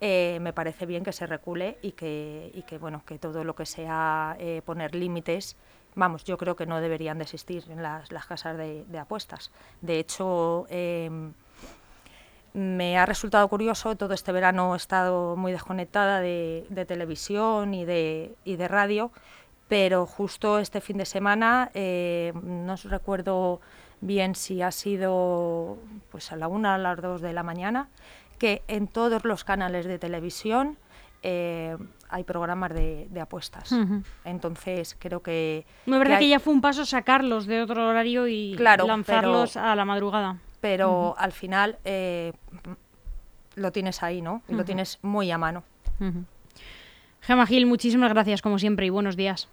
Eh, 0.00 0.38
me 0.40 0.52
parece 0.52 0.86
bien 0.86 1.02
que 1.02 1.12
se 1.12 1.26
recule 1.26 1.78
y 1.82 1.92
que, 1.92 2.50
y 2.54 2.62
que, 2.62 2.78
bueno, 2.78 3.02
que 3.04 3.18
todo 3.18 3.42
lo 3.44 3.54
que 3.54 3.66
sea 3.66 4.36
eh, 4.38 4.62
poner 4.64 4.94
límites, 4.94 5.56
vamos, 5.94 6.24
yo 6.24 6.38
creo 6.38 6.54
que 6.54 6.66
no 6.66 6.80
deberían 6.80 7.18
de 7.18 7.24
existir 7.24 7.64
en 7.68 7.82
las, 7.82 8.12
las 8.12 8.26
casas 8.26 8.56
de, 8.56 8.98
apuestas. 8.98 9.50
De 9.80 9.98
hecho, 9.98 10.66
em, 10.70 11.32
me 12.52 12.96
ha 12.98 13.06
resultado 13.06 13.46
curioso, 13.48 13.96
todo 13.96 14.14
este 14.14 14.32
verano 14.32 14.74
he 14.74 14.76
estado 14.76 15.36
muy 15.36 15.52
desconectada 15.52 16.20
de, 16.20 16.64
televisión 16.86 17.74
y 17.74 17.84
de, 17.84 18.34
y 18.44 18.56
de 18.56 18.68
radio, 18.68 19.10
pero 19.68 20.06
justo 20.06 20.58
este 20.58 20.80
fin 20.80 20.96
de 20.96 21.04
semana, 21.04 21.70
eh, 21.74 22.32
no 22.42 22.74
recuerdo 22.76 23.60
bien 24.00 24.34
si 24.34 24.62
ha 24.62 24.70
sido 24.70 25.78
pues 26.10 26.32
a 26.32 26.36
la 26.36 26.48
una, 26.48 26.74
a 26.74 26.78
las 26.78 27.00
dos 27.00 27.20
de 27.20 27.32
la 27.32 27.42
mañana, 27.42 27.88
que 28.38 28.62
en 28.66 28.88
todos 28.88 29.24
los 29.24 29.44
canales 29.44 29.84
de 29.84 29.98
televisión 29.98 30.78
eh, 31.22 31.76
hay 32.08 32.24
programas 32.24 32.72
de, 32.72 33.08
apuestas. 33.20 33.74
Entonces 34.24 34.96
creo 34.98 35.20
que... 35.20 35.66
No 35.84 35.96
es 35.96 36.00
verdad 36.00 36.18
que, 36.20 36.28
ya 36.28 36.40
fue 36.40 36.54
un 36.54 36.62
paso 36.62 36.86
sacarlos 36.86 37.46
de 37.46 37.60
otro 37.60 37.88
horario 37.88 38.26
y 38.26 38.56
lanzarlos 38.56 39.56
a 39.56 39.74
la 39.76 39.84
madrugada. 39.84 40.38
Pero 40.60 41.14
al 41.18 41.32
final 41.32 41.78
eh, 41.84 42.32
lo 43.54 43.70
tienes 43.70 44.02
ahí, 44.02 44.22
¿no? 44.22 44.42
Y 44.48 44.54
lo 44.54 44.64
tienes 44.64 44.98
muy 45.02 45.30
a 45.30 45.38
mano. 45.38 45.62
Gemma 47.20 47.46
Gil, 47.46 47.66
muchísimas 47.66 48.12
gracias 48.12 48.40
como 48.40 48.58
siempre 48.58 48.86
y 48.86 48.90
buenos 48.90 49.16
días 49.16 49.48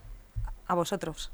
a 0.68 0.76
vosotros. 0.76 1.32